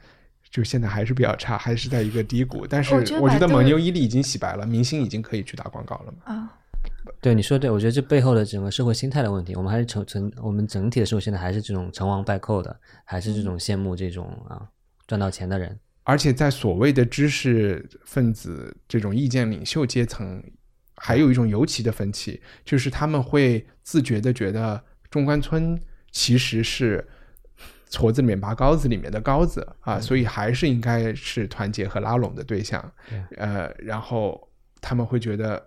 [0.51, 2.66] 就现在还是比较差，还是在一个低谷。
[2.66, 6.35] 但是我觉得蒙牛、伊利已经洗白了，明星已经可以去打广告了嘛。
[6.35, 6.59] 啊，
[7.20, 12.74] 对你说对，我觉得这背后的整个社会心态的问题，我们还是成成我们整体的社会现在还是这种成王败寇的，
[13.05, 14.62] 还是这种羡慕这种啊
[15.07, 15.78] 赚到钱的人。
[16.05, 20.43] 而且在所谓的知识分子这种意见领袖阶层，
[21.06, 25.78] 还有一种尤其的分歧，就是他们会自觉的觉得中关村
[26.10, 27.06] 其实是
[27.90, 32.90] 矬子里面拔高子里面的高子啊，所以还是应该是团结和拉拢的对象。
[33.36, 34.48] 呃，然后
[34.81, 35.62] 他们会觉得。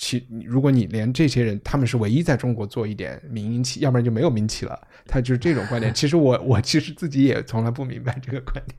[0.00, 4.80] 其如果你连这些人，他们是唯一在中国做一点民营企，要不然就没有民企了。
[5.06, 5.92] 他就是这种观点。
[5.98, 8.78] 其实我我其实自己也从来不明白这个观点。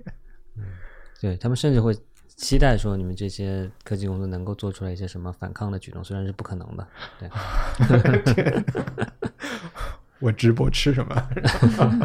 [0.55, 0.63] 嗯
[1.19, 1.93] 对他们甚至会
[2.41, 6.87] 期待说你们这些科技公司能够做出来一些什么反抗的举动，虽然是不可能的。
[7.19, 7.29] 对，
[10.19, 11.29] 我直播吃什么？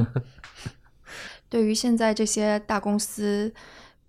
[1.48, 3.54] 对于现在这些大公司，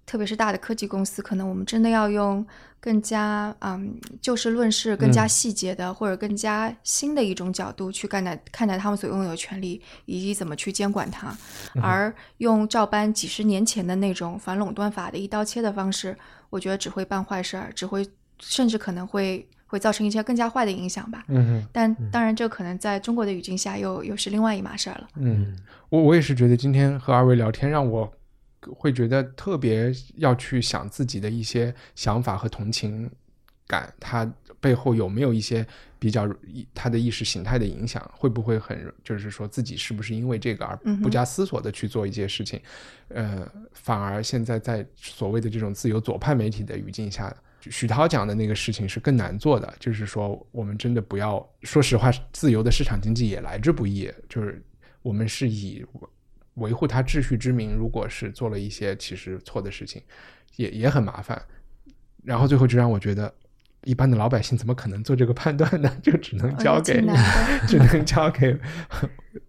[0.06, 2.46] 特别是大的科技公司，可能我们真的要用
[2.80, 11.36] 更加嗯就事论事、更加细节的，或者更加新的一种角度去看待看待他们所拥有的权利，以及怎么去监管它。
[11.82, 16.16] 而用照搬几十年前的那种反垄断法的一刀切的方式，
[16.50, 18.08] 我觉得只会办坏事儿，只会
[18.40, 21.24] 甚至可能会会造成一些更加坏的影响吧。
[21.30, 25.08] 嗯但当然，这可能在中国的语境下又又是另外一码事儿了。
[25.16, 25.58] 嗯，
[25.90, 28.12] 我我也是觉得今天和二位聊天，让我
[28.74, 33.10] 会觉得特别要去想自己的一些想法和同情
[33.68, 35.66] 感，他背后有没有一些
[36.00, 42.62] 比较意它的意识形态的影响，会不会很就是说自己是不是因为这个而不加思索的去做一些事情，
[43.10, 47.36] 呃，反而现在在所谓的这种自由左派媒体的语境下。
[47.68, 54.08] 许涛讲的那个事情是更难做的，就是说，我们真的不要说实话，自由的市场经济也来之不易。
[54.30, 54.64] 就是
[55.02, 55.84] 我们是以
[56.56, 60.02] 维护他秩序之名，如果是做了一些其实错的事情，
[60.56, 61.42] 也也很麻烦。
[62.24, 63.32] 然后最后就让我觉得，
[63.84, 65.96] 一般的老百姓怎么可能做这个判断呢？
[66.02, 67.06] 就只能交给。
[67.68, 68.58] 只能交给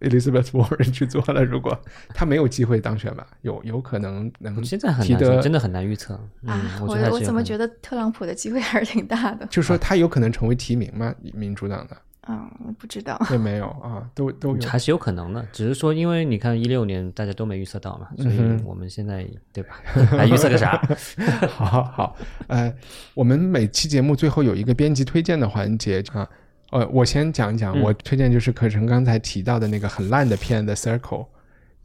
[0.01, 1.43] Elizabeth Warren 去做了。
[1.43, 1.79] 如果
[2.09, 6.19] 他没有机会当选吧，有有可能能现在很提得难，真的很难预测。
[6.43, 7.67] 嗯，啊，我觉得我怎么觉得？
[7.67, 9.45] 得特朗普的机会还是挺大的？
[9.47, 11.97] 就说他有可能成为提名嘛，民主党的
[12.29, 13.17] 嗯，我不知道。
[13.31, 14.67] 也没有啊，都都有。
[14.67, 19.79] 还是有可能的，只是说，因为你看一六年大家都没预测到嘛，所以我们现在对吧？
[20.17, 20.81] 还预测个啥？
[21.49, 22.15] 好好好，
[22.47, 22.73] 呃，
[23.13, 26.27] 我们每期节目最后有一个编辑推荐的环节啊，
[26.71, 30.99] 呃，我先讲一讲，嗯我推荐就是可成刚才提到的那个很烂的片《The Circle》，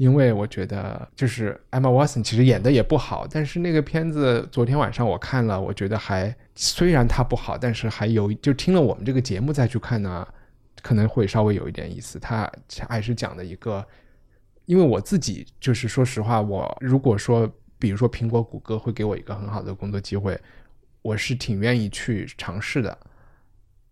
[0.03, 10.27] 因为我觉得就是 Emma Watson 其实演的也不好，但是那个片子昨天晚上我看了，我觉得还虽然它不好，但是还有就听了我们这个节目再去看呢，
[10.83, 12.19] 可能会稍微有一点意思。
[12.19, 12.51] 它
[12.89, 13.87] 还是讲的一个，
[14.67, 17.49] 因为我自己就是说实话，我如果说
[17.79, 20.37] 比如说苹果、谷歌会给我一个很好的工作机会，
[21.01, 22.99] 我是挺愿意去尝试的。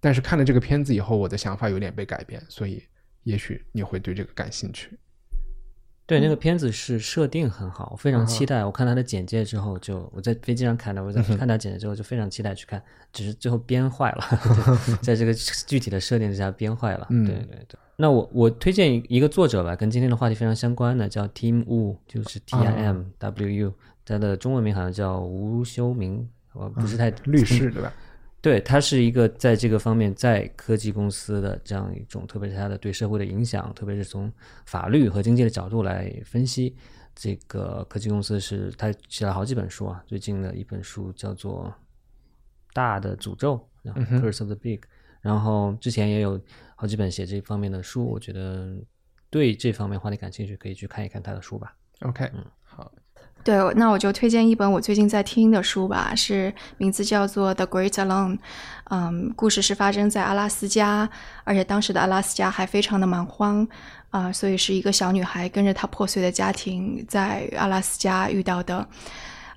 [0.00, 2.82] 但是看了这个片子以后，我的想法有点被改变，所以
[3.22, 4.90] 也许你会对这个感兴趣。
[6.10, 8.64] 对，那个片子是设定很好，我非常嗯期待。
[8.64, 12.82] 我看他的简介之后就，我在飞机上看的，我在看他简介之后就非常期待去看，
[13.12, 14.24] 只是最后编坏了，
[15.02, 15.32] 在这个
[15.66, 17.06] 具体的设定之下编坏了。
[17.10, 17.78] 嗯对对对。
[17.96, 23.74] 那我我推荐一一个作者吧，跟今天的话题非常相关的，叫 Tim Wu，就是 T I M W U，、
[24.04, 27.92] 他的中文名好像叫吴修明，我不是太、律师对吧？
[28.42, 34.32] 对他是一个在这个方面在科技公司的这样一种，特别是他的对社会的影响，特别是从
[34.64, 36.74] 法律和经济的角度来分析
[37.14, 40.02] 这个科技公司是，他写了好几本书啊。
[40.06, 41.66] 最近的一本书叫做
[42.72, 44.80] 《大的诅咒》然后 （Curse of the Big），
[45.20, 46.40] 然后之前也有
[46.76, 48.82] 好几本写这方面的书，我觉得
[49.28, 51.76] 对这方面话题感兴趣，可以去看一看他的书吧。
[52.00, 52.90] OK，嗯好，
[53.42, 58.36] 对，那我就推荐一本我最近在听的书吧，是名字叫做《The Great Alone》。
[58.92, 61.08] 嗯，故事是发生在阿拉斯加，
[61.44, 63.66] 而且当时的阿拉斯加还非常的蛮荒
[64.10, 68.84] 啊、所以是一个小女孩跟着她破碎的家庭在阿拉斯加遇到的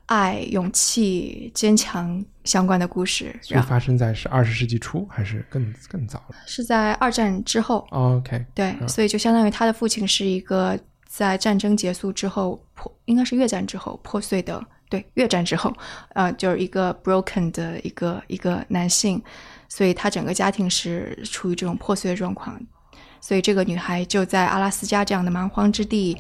[0.05, 3.35] 爱、勇气、坚强相关的故事。
[3.41, 10.77] 所以发生在是二十世纪初还是更更早了是在二战之后，？OK，对，所以就相当于他的父亲是一个
[11.15, 14.59] 在战争结束之后破，应该是越战之后破碎的，
[14.89, 15.71] 对，越战之后，
[16.15, 19.21] 呃，就是一个 broken 的一个一个男性，
[19.69, 22.59] 所以他整个家庭是处于这种破碎的状况，
[23.21, 26.17] 所以这个女孩就在阿拉斯加这样的蛮荒之地，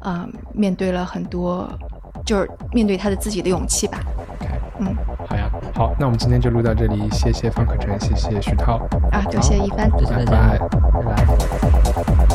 [0.00, 1.66] 嗯、面对了很多，
[2.26, 3.98] 就是面对她的自己的勇气吧。
[4.78, 4.94] 嗯，
[5.26, 8.76] 好呀，好，那我们今天就录到这里，谢谢方可成，谢谢徐涛，
[9.10, 9.88] 啊，多谢一帆。
[9.88, 10.58] 大拜家，拜。
[10.92, 12.33] 拜拜。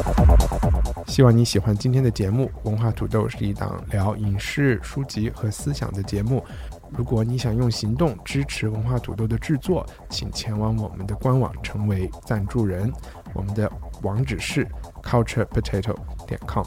[1.09, 2.51] 希望你喜欢今天的节目。
[2.63, 6.45] 文化土豆是一档聊影视、书籍和思想的节目。
[6.91, 12.93] 如果你想用行动支持文化土豆的制作，请前往我们的官网成为赞助人。
[13.33, 13.69] 我们的
[14.03, 14.67] 网址是
[15.01, 15.95] culturepotato
[16.27, 16.63] 点 com。